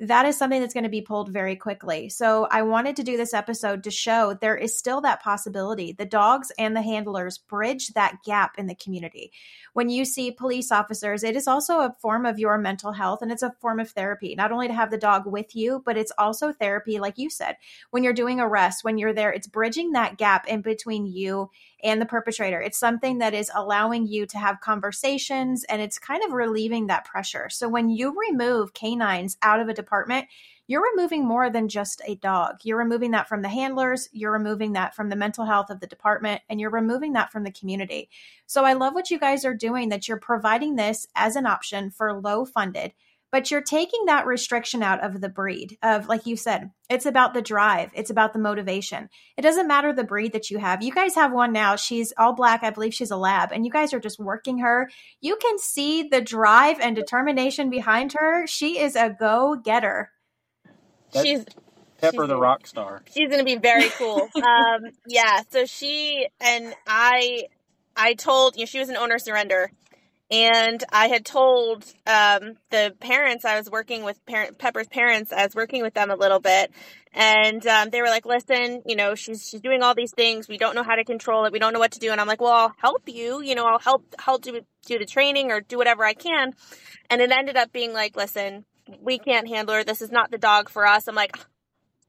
that 0.07 0.25
is 0.25 0.37
something 0.37 0.59
that's 0.59 0.73
going 0.73 0.83
to 0.83 0.89
be 0.89 1.01
pulled 1.01 1.29
very 1.29 1.55
quickly. 1.55 2.09
So 2.09 2.45
I 2.51 2.61
wanted 2.63 2.97
to 2.97 3.03
do 3.03 3.15
this 3.15 3.33
episode 3.33 3.83
to 3.83 3.91
show 3.91 4.33
there 4.33 4.57
is 4.57 4.77
still 4.77 4.99
that 5.01 5.23
possibility. 5.23 5.93
The 5.93 6.05
dogs 6.05 6.51
and 6.59 6.75
the 6.75 6.81
handlers 6.81 7.37
bridge 7.37 7.87
that 7.89 8.17
gap 8.25 8.55
in 8.57 8.67
the 8.67 8.75
community. 8.75 9.31
When 9.71 9.89
you 9.89 10.03
see 10.03 10.31
police 10.31 10.71
officers, 10.71 11.23
it 11.23 11.37
is 11.37 11.47
also 11.47 11.79
a 11.79 11.95
form 12.01 12.25
of 12.25 12.37
your 12.37 12.57
mental 12.57 12.91
health 12.91 13.21
and 13.21 13.31
it's 13.31 13.43
a 13.43 13.55
form 13.61 13.79
of 13.79 13.91
therapy, 13.91 14.35
not 14.35 14.51
only 14.51 14.67
to 14.67 14.73
have 14.73 14.91
the 14.91 14.97
dog 14.97 15.25
with 15.25 15.55
you, 15.55 15.81
but 15.85 15.97
it's 15.97 16.11
also 16.17 16.51
therapy, 16.51 16.99
like 16.99 17.17
you 17.17 17.29
said. 17.29 17.55
When 17.91 18.03
you're 18.03 18.13
doing 18.13 18.41
arrests, 18.41 18.83
when 18.83 18.97
you're 18.97 19.13
there, 19.13 19.31
it's 19.31 19.47
bridging 19.47 19.93
that 19.93 20.17
gap 20.17 20.47
in 20.47 20.61
between 20.61 21.05
you 21.05 21.49
and 21.83 22.01
the 22.01 22.05
perpetrator. 22.05 22.61
It's 22.61 22.77
something 22.77 23.17
that 23.17 23.33
is 23.33 23.51
allowing 23.53 24.07
you 24.07 24.25
to 24.27 24.37
have 24.37 24.61
conversations 24.61 25.65
and 25.65 25.81
it's 25.81 25.99
kind 25.99 26.23
of 26.23 26.31
relieving 26.31 26.87
that 26.87 27.05
pressure. 27.05 27.49
So 27.49 27.67
when 27.67 27.89
you 27.89 28.15
remove 28.29 28.73
canines 28.73 29.37
out 29.41 29.59
of 29.59 29.67
a 29.67 29.73
department, 29.73 30.27
you're 30.65 30.89
removing 30.95 31.27
more 31.27 31.49
than 31.49 31.67
just 31.67 32.01
a 32.07 32.15
dog. 32.15 32.59
You're 32.63 32.77
removing 32.77 33.11
that 33.11 33.27
from 33.27 33.41
the 33.41 33.49
handlers, 33.49 34.07
you're 34.13 34.31
removing 34.31 34.73
that 34.73 34.95
from 34.95 35.09
the 35.09 35.15
mental 35.17 35.45
health 35.45 35.69
of 35.69 35.81
the 35.81 35.87
department, 35.87 36.41
and 36.49 36.59
you're 36.59 36.69
removing 36.69 37.13
that 37.13 37.33
from 37.33 37.43
the 37.43 37.51
community. 37.51 38.09
So 38.45 38.63
I 38.63 38.73
love 38.73 38.93
what 38.93 39.11
you 39.11 39.19
guys 39.19 39.43
are 39.43 39.53
doing 39.53 39.89
that 39.89 40.07
you're 40.07 40.17
providing 40.17 40.75
this 40.75 41.05
as 41.15 41.35
an 41.35 41.45
option 41.45 41.91
for 41.91 42.19
low 42.19 42.45
funded 42.45 42.93
but 43.33 43.51
you're 43.51 43.61
taking 43.61 44.05
that 44.05 44.27
restriction 44.27 44.83
out 44.83 45.03
of 45.03 45.19
the 45.19 45.27
breed 45.27 45.77
of 45.81 46.07
like 46.07 46.25
you 46.25 46.37
said 46.37 46.69
it's 46.89 47.05
about 47.05 47.33
the 47.33 47.41
drive 47.41 47.91
it's 47.95 48.09
about 48.09 48.33
the 48.33 48.39
motivation. 48.39 49.09
It 49.37 49.41
doesn't 49.41 49.67
matter 49.67 49.93
the 49.93 50.03
breed 50.03 50.33
that 50.33 50.49
you 50.49 50.57
have. 50.59 50.83
You 50.83 50.93
guys 50.93 51.15
have 51.15 51.31
one 51.31 51.51
now. 51.53 51.75
She's 51.75 52.13
all 52.17 52.33
black. 52.33 52.63
I 52.63 52.69
believe 52.69 52.93
she's 52.93 53.11
a 53.11 53.17
lab 53.17 53.51
and 53.51 53.65
you 53.65 53.71
guys 53.71 53.93
are 53.93 53.99
just 53.99 54.19
working 54.19 54.59
her. 54.59 54.89
You 55.21 55.37
can 55.37 55.57
see 55.57 56.03
the 56.03 56.21
drive 56.21 56.79
and 56.79 56.95
determination 56.95 57.69
behind 57.69 58.13
her. 58.13 58.45
She 58.47 58.79
is 58.79 58.95
a 58.95 59.09
go-getter. 59.09 60.11
She's 61.13 61.45
Pepper 61.99 62.23
she's, 62.23 62.27
the 62.27 62.37
rock 62.37 62.67
star. 62.67 63.01
She's 63.13 63.29
gonna 63.29 63.43
be 63.43 63.57
very 63.57 63.89
cool. 63.89 64.29
um, 64.35 64.91
yeah. 65.07 65.41
So 65.49 65.65
she 65.65 66.27
and 66.41 66.73
I, 66.85 67.43
I 67.95 68.13
told 68.15 68.55
you 68.55 68.63
know, 68.63 68.65
she 68.65 68.79
was 68.79 68.89
an 68.89 68.97
owner 68.97 69.19
surrender, 69.19 69.71
and 70.33 70.83
I 70.91 71.09
had 71.09 71.25
told 71.25 71.85
um, 72.07 72.55
the 72.71 72.95
parents 72.99 73.45
I 73.45 73.55
was 73.55 73.69
working 73.69 74.03
with 74.03 74.25
parent, 74.25 74.57
Pepper's 74.57 74.87
parents. 74.87 75.31
I 75.31 75.43
was 75.43 75.53
working 75.53 75.83
with 75.83 75.93
them 75.93 76.09
a 76.09 76.15
little 76.15 76.39
bit, 76.39 76.71
and 77.13 77.65
um, 77.67 77.91
they 77.91 78.01
were 78.01 78.07
like, 78.07 78.25
"Listen, 78.25 78.81
you 78.87 78.95
know, 78.95 79.13
she's 79.13 79.47
she's 79.47 79.61
doing 79.61 79.83
all 79.83 79.93
these 79.93 80.11
things. 80.11 80.47
We 80.47 80.57
don't 80.57 80.73
know 80.73 80.81
how 80.81 80.95
to 80.95 81.03
control 81.03 81.45
it. 81.45 81.53
We 81.53 81.59
don't 81.59 81.71
know 81.71 81.77
what 81.79 81.91
to 81.91 81.99
do." 81.99 82.11
And 82.11 82.19
I'm 82.19 82.25
like, 82.25 82.41
"Well, 82.41 82.51
I'll 82.51 82.73
help 82.79 83.03
you. 83.07 83.43
You 83.43 83.53
know, 83.53 83.67
I'll 83.67 83.77
help 83.77 84.05
help 84.17 84.41
do 84.41 84.59
do 84.87 84.97
the 84.97 85.05
training 85.05 85.51
or 85.51 85.61
do 85.61 85.77
whatever 85.77 86.03
I 86.03 86.15
can." 86.15 86.53
And 87.11 87.21
it 87.21 87.31
ended 87.31 87.55
up 87.55 87.71
being 87.71 87.93
like, 87.93 88.15
"Listen, 88.15 88.65
we 88.99 89.19
can't 89.19 89.47
handle 89.47 89.75
her. 89.75 89.83
This 89.83 90.01
is 90.01 90.11
not 90.11 90.31
the 90.31 90.39
dog 90.39 90.67
for 90.67 90.87
us." 90.87 91.07
I'm 91.07 91.13
like, 91.13 91.37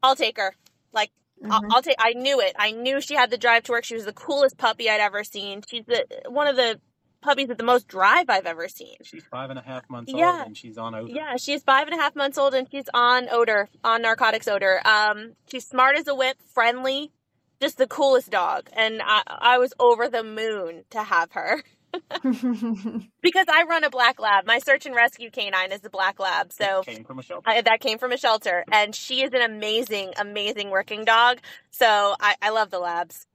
"I'll 0.03 0.17
take 0.17 0.39
her." 0.39 0.55
Like 0.95 1.11
Mm-hmm. 1.43 1.53
I'll, 1.53 1.63
I'll, 1.73 1.83
take. 1.83 1.97
I 1.99 2.13
knew 2.13 2.41
it. 2.41 2.55
I 2.57 2.71
knew 2.71 3.01
she 3.01 3.17
had 3.17 3.29
the 3.29 3.37
drive 3.37 3.65
to 3.65 3.73
work. 3.73 3.85
She 3.85 3.97
was 3.97 4.05
the 4.05 4.13
coolest 4.13 4.57
puppy 4.57 4.89
I'd 4.89 5.01
ever 5.01 5.25
seen. 5.25 5.63
She's 5.69 5.85
the 5.85 6.07
one 6.29 6.47
of 6.47 6.55
the 6.55 6.81
puppies 7.25 7.49
with 7.49 7.59
the 7.59 7.65
most 7.65 7.89
drive 7.89 8.27
I've 8.29 8.47
ever 8.47 8.69
seen. 8.69 8.97
She's 9.03 9.25
five 9.25 9.51
and 9.51 9.59
a 9.59 9.63
half 9.63 9.89
months 9.91 10.13
Yeah. 10.15 10.39
old 10.39 10.47
and 10.49 10.57
she's 10.57 10.79
on 10.79 10.95
odor. 10.95 11.11
Yeah, 11.13 11.37
she's 11.37 11.63
five 11.63 11.89
and 11.89 11.99
a 11.99 12.01
half 12.01 12.15
months 12.15 12.39
old 12.39 12.55
and 12.55 12.69
she's 12.71 12.89
on 12.95 13.29
odor, 13.31 13.69
on 13.83 14.03
narcotics 14.03 14.47
odor. 14.47 14.81
Um, 14.87 15.33
she's 15.51 15.67
smart 15.67 15.97
as 15.97 16.07
a 16.07 16.15
whip, 16.15 16.37
friendly, 16.53 17.11
just 17.61 17.79
the 17.79 17.87
coolest 17.87 18.31
dog. 18.31 18.69
And 18.73 19.01
I, 19.05 19.23
I 19.27 19.59
was 19.59 19.73
over 19.81 20.09
the 20.09 20.23
moon 20.23 20.85
to 20.91 21.03
have 21.03 21.33
her 21.33 21.63
because 23.23 23.47
I 23.49 23.65
run 23.69 23.85
a 23.85 23.91
black 23.91 24.21
lab. 24.21 24.47
My 24.47 24.59
search 24.59 24.87
and 24.87 24.95
rescue 24.95 25.31
canine 25.31 25.73
is 25.73 25.85
a 25.85 25.91
black 25.91 26.19
lab. 26.19 26.53
So 26.53 26.83
Came 26.83 27.05
from 27.05 27.19
a 27.19 27.23
shelter. 27.23 27.49
I, 27.49 27.61
that 27.63 27.81
came 27.81 27.99
from 27.99 28.13
a 28.13 28.17
shelter 28.17 28.65
and 28.71 28.95
she 28.95 29.23
is 29.23 29.33
an 29.33 29.43
amazing, 29.43 30.13
amazing 30.19 30.71
working 30.71 31.05
dog. 31.05 31.39
So 31.71 32.15
I, 32.21 32.35
I 32.43 32.51
love 32.51 32.71
the 32.71 32.79
labs. 32.81 33.27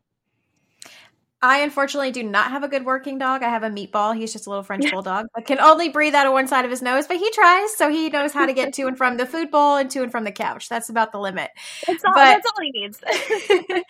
I 1.42 1.60
unfortunately 1.60 2.12
do 2.12 2.22
not 2.24 2.52
have 2.52 2.64
a 2.64 2.68
good 2.68 2.86
working 2.86 3.18
dog. 3.18 3.44
I 3.44 3.50
have 3.50 3.64
a 3.64 3.70
meatball. 3.70 4.16
He's 4.16 4.34
just 4.34 4.46
a 4.46 4.50
little 4.50 4.64
French 4.64 4.92
bulldog, 4.92 5.28
can 5.46 5.60
only 5.60 5.88
breathe 5.88 6.14
out 6.14 6.28
of 6.28 6.34
one 6.34 6.48
side 6.48 6.66
of 6.66 6.72
his 6.72 6.82
nose. 6.82 7.08
But 7.08 7.18
he 7.18 7.32
tries, 7.32 7.76
so 7.78 7.90
he 7.90 8.10
knows 8.10 8.34
how 8.34 8.46
to 8.46 8.54
get 8.54 8.74
to 8.74 8.88
and 8.88 8.98
from 8.98 9.16
the 9.16 9.26
food 9.26 9.50
bowl 9.50 9.78
and 9.78 9.90
to 9.92 10.04
and 10.04 10.12
from 10.12 10.26
the 10.26 10.32
couch. 10.34 10.68
That's 10.68 10.90
about 10.90 11.14
the 11.14 11.20
limit. 11.20 11.50
That's 11.88 12.04
all, 12.04 12.14
But- 12.14 12.26
that's 12.26 12.46
all 12.46 12.62
he 12.62 12.72
needs. 12.72 13.00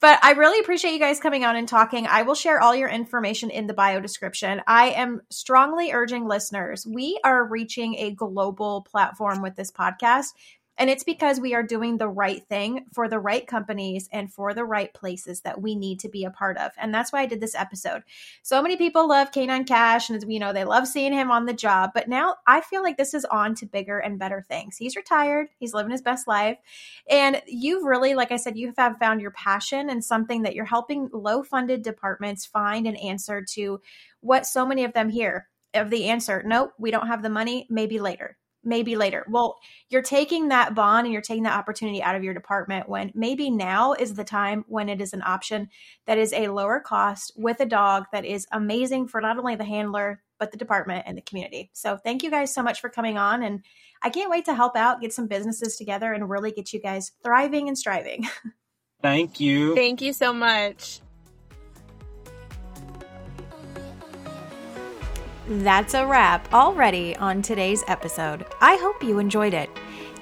but 0.00 0.18
I 0.22 0.32
really 0.32 0.60
appreciate 0.60 0.92
you 0.92 0.98
guys 0.98 1.20
coming 1.20 1.44
on 1.44 1.56
and 1.56 1.66
talking. 1.66 2.06
I 2.06 2.22
will 2.22 2.34
share 2.34 2.60
all 2.60 2.74
your 2.74 2.88
information 2.88 3.50
in 3.50 3.66
the 3.66 3.74
bio 3.74 4.00
description. 4.00 4.60
I 4.66 4.90
am 4.90 5.22
strongly 5.30 5.92
urging 5.92 6.26
listeners, 6.26 6.86
we 6.86 7.18
are 7.24 7.44
reaching 7.44 7.94
a 7.96 8.10
global 8.10 8.82
platform 8.82 9.42
with 9.42 9.56
this 9.56 9.72
podcast. 9.72 10.28
And 10.80 10.88
it's 10.88 11.04
because 11.04 11.38
we 11.38 11.52
are 11.52 11.62
doing 11.62 11.98
the 11.98 12.08
right 12.08 12.42
thing 12.48 12.86
for 12.94 13.06
the 13.06 13.18
right 13.18 13.46
companies 13.46 14.08
and 14.10 14.32
for 14.32 14.54
the 14.54 14.64
right 14.64 14.92
places 14.94 15.42
that 15.42 15.60
we 15.60 15.74
need 15.74 16.00
to 16.00 16.08
be 16.08 16.24
a 16.24 16.30
part 16.30 16.56
of. 16.56 16.72
And 16.78 16.92
that's 16.92 17.12
why 17.12 17.20
I 17.20 17.26
did 17.26 17.38
this 17.38 17.54
episode. 17.54 18.02
So 18.42 18.62
many 18.62 18.78
people 18.78 19.06
love 19.06 19.30
Canine 19.30 19.66
Kash 19.66 20.08
and, 20.08 20.24
you 20.32 20.38
know, 20.38 20.54
they 20.54 20.64
love 20.64 20.88
seeing 20.88 21.12
him 21.12 21.30
on 21.30 21.44
the 21.44 21.52
job. 21.52 21.90
But 21.92 22.08
now 22.08 22.36
I 22.46 22.62
feel 22.62 22.82
like 22.82 22.96
this 22.96 23.12
is 23.12 23.26
on 23.26 23.54
to 23.56 23.66
bigger 23.66 23.98
and 23.98 24.18
better 24.18 24.40
things. 24.40 24.78
He's 24.78 24.96
retired, 24.96 25.48
he's 25.58 25.74
living 25.74 25.92
his 25.92 26.00
best 26.00 26.26
life. 26.26 26.56
And 27.10 27.42
you've 27.46 27.84
really, 27.84 28.14
like 28.14 28.32
I 28.32 28.36
said, 28.36 28.56
you 28.56 28.72
have 28.78 28.96
found 28.98 29.20
your 29.20 29.32
passion 29.32 29.90
and 29.90 30.02
something 30.02 30.44
that 30.44 30.54
you're 30.54 30.64
helping 30.64 31.10
low 31.12 31.42
funded 31.42 31.82
departments 31.82 32.46
find 32.46 32.86
an 32.86 32.96
answer 32.96 33.44
to 33.50 33.82
what 34.20 34.46
so 34.46 34.64
many 34.64 34.84
of 34.84 34.94
them 34.94 35.10
hear 35.10 35.46
of 35.74 35.90
the 35.90 36.06
answer 36.06 36.42
nope, 36.44 36.72
we 36.78 36.90
don't 36.90 37.06
have 37.06 37.22
the 37.22 37.28
money, 37.28 37.66
maybe 37.68 38.00
later. 38.00 38.38
Maybe 38.62 38.94
later. 38.94 39.24
Well, 39.28 39.58
you're 39.88 40.02
taking 40.02 40.48
that 40.48 40.74
bond 40.74 41.06
and 41.06 41.12
you're 41.12 41.22
taking 41.22 41.44
that 41.44 41.58
opportunity 41.58 42.02
out 42.02 42.14
of 42.14 42.22
your 42.22 42.34
department 42.34 42.88
when 42.88 43.10
maybe 43.14 43.50
now 43.50 43.94
is 43.94 44.14
the 44.14 44.24
time 44.24 44.64
when 44.68 44.88
it 44.88 45.00
is 45.00 45.14
an 45.14 45.22
option 45.24 45.68
that 46.06 46.18
is 46.18 46.32
a 46.34 46.48
lower 46.48 46.80
cost 46.80 47.32
with 47.36 47.60
a 47.60 47.66
dog 47.66 48.04
that 48.12 48.24
is 48.24 48.46
amazing 48.52 49.08
for 49.08 49.20
not 49.20 49.38
only 49.38 49.56
the 49.56 49.64
handler, 49.64 50.22
but 50.38 50.52
the 50.52 50.58
department 50.58 51.04
and 51.06 51.16
the 51.16 51.22
community. 51.22 51.70
So, 51.72 51.96
thank 51.96 52.22
you 52.22 52.30
guys 52.30 52.52
so 52.52 52.62
much 52.62 52.80
for 52.80 52.88
coming 52.88 53.16
on. 53.16 53.42
And 53.42 53.64
I 54.02 54.10
can't 54.10 54.30
wait 54.30 54.46
to 54.46 54.54
help 54.54 54.76
out, 54.76 55.00
get 55.00 55.12
some 55.12 55.26
businesses 55.26 55.76
together, 55.76 56.12
and 56.12 56.28
really 56.28 56.52
get 56.52 56.72
you 56.72 56.80
guys 56.80 57.12
thriving 57.22 57.68
and 57.68 57.76
striving. 57.76 58.26
Thank 59.02 59.40
you. 59.40 59.74
Thank 59.74 60.02
you 60.02 60.12
so 60.12 60.32
much. 60.32 61.00
That's 65.50 65.94
a 65.94 66.06
wrap 66.06 66.54
already 66.54 67.16
on 67.16 67.42
today's 67.42 67.82
episode. 67.88 68.46
I 68.60 68.76
hope 68.76 69.02
you 69.02 69.18
enjoyed 69.18 69.52
it. 69.52 69.68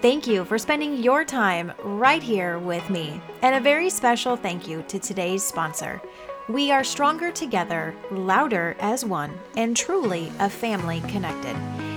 Thank 0.01 0.27
you 0.27 0.43
for 0.47 0.57
spending 0.57 1.03
your 1.03 1.23
time 1.23 1.71
right 1.85 2.23
here 2.23 2.59
with 2.59 2.89
me. 2.89 3.21
And 3.43 3.55
a 3.55 3.61
very 3.61 3.91
special 3.91 4.37
thank 4.37 4.67
you 4.67 4.83
to 4.89 4.99
today's 4.99 5.45
sponsor. 5.45 6.01
We 6.49 6.71
are 6.71 6.83
stronger 6.83 7.31
together, 7.31 7.95
louder 8.11 8.75
as 8.81 9.05
one, 9.05 9.39
and 9.55 9.77
truly 9.77 10.33
a 10.39 10.49
family 10.49 11.03
connected. 11.09 11.55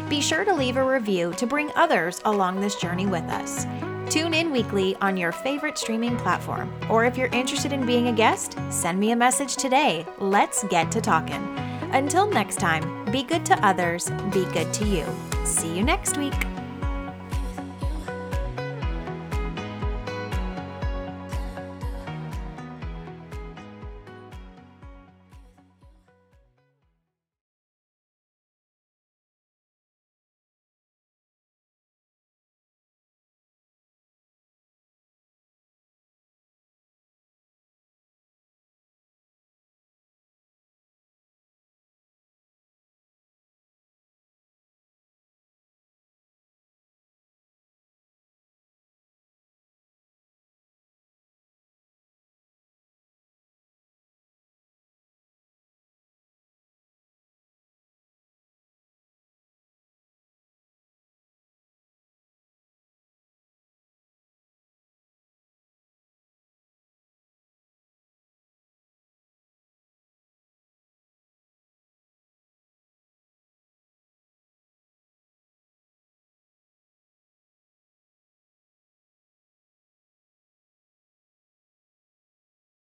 Be 0.10 0.20
sure 0.20 0.44
to 0.44 0.54
leave 0.54 0.76
a 0.76 0.84
review 0.84 1.32
to 1.38 1.48
bring 1.48 1.72
others 1.78 2.20
along 2.26 2.60
this 2.60 2.76
journey 2.76 3.06
with 3.06 3.24
us. 3.30 3.66
Tune 4.14 4.34
in 4.34 4.52
weekly 4.52 4.98
on 4.98 5.16
your 5.16 5.32
favorite 5.32 5.78
streaming 5.78 6.18
platform. 6.18 6.70
Or 6.90 7.06
if 7.06 7.16
you're 7.16 7.28
interested 7.28 7.72
in 7.72 7.86
being 7.86 8.10
a 8.10 8.14
guest, 8.14 8.58
send 8.70 9.00
me 9.00 9.12
a 9.12 9.16
message 9.16 9.56
today. 9.56 10.06
Let's 10.20 10.66
get 10.66 10.92
to 10.92 11.00
talking. 11.00 11.71
Until 11.94 12.30
next 12.30 12.58
time, 12.58 13.06
be 13.12 13.24
good 13.24 13.46
to 13.48 13.66
others, 13.66 14.10
be 14.32 14.46
good 14.54 14.74
to 14.74 14.86
you. 14.86 15.06
See 15.46 15.76
you 15.76 15.84
next 15.84 16.18
week. 16.18 16.51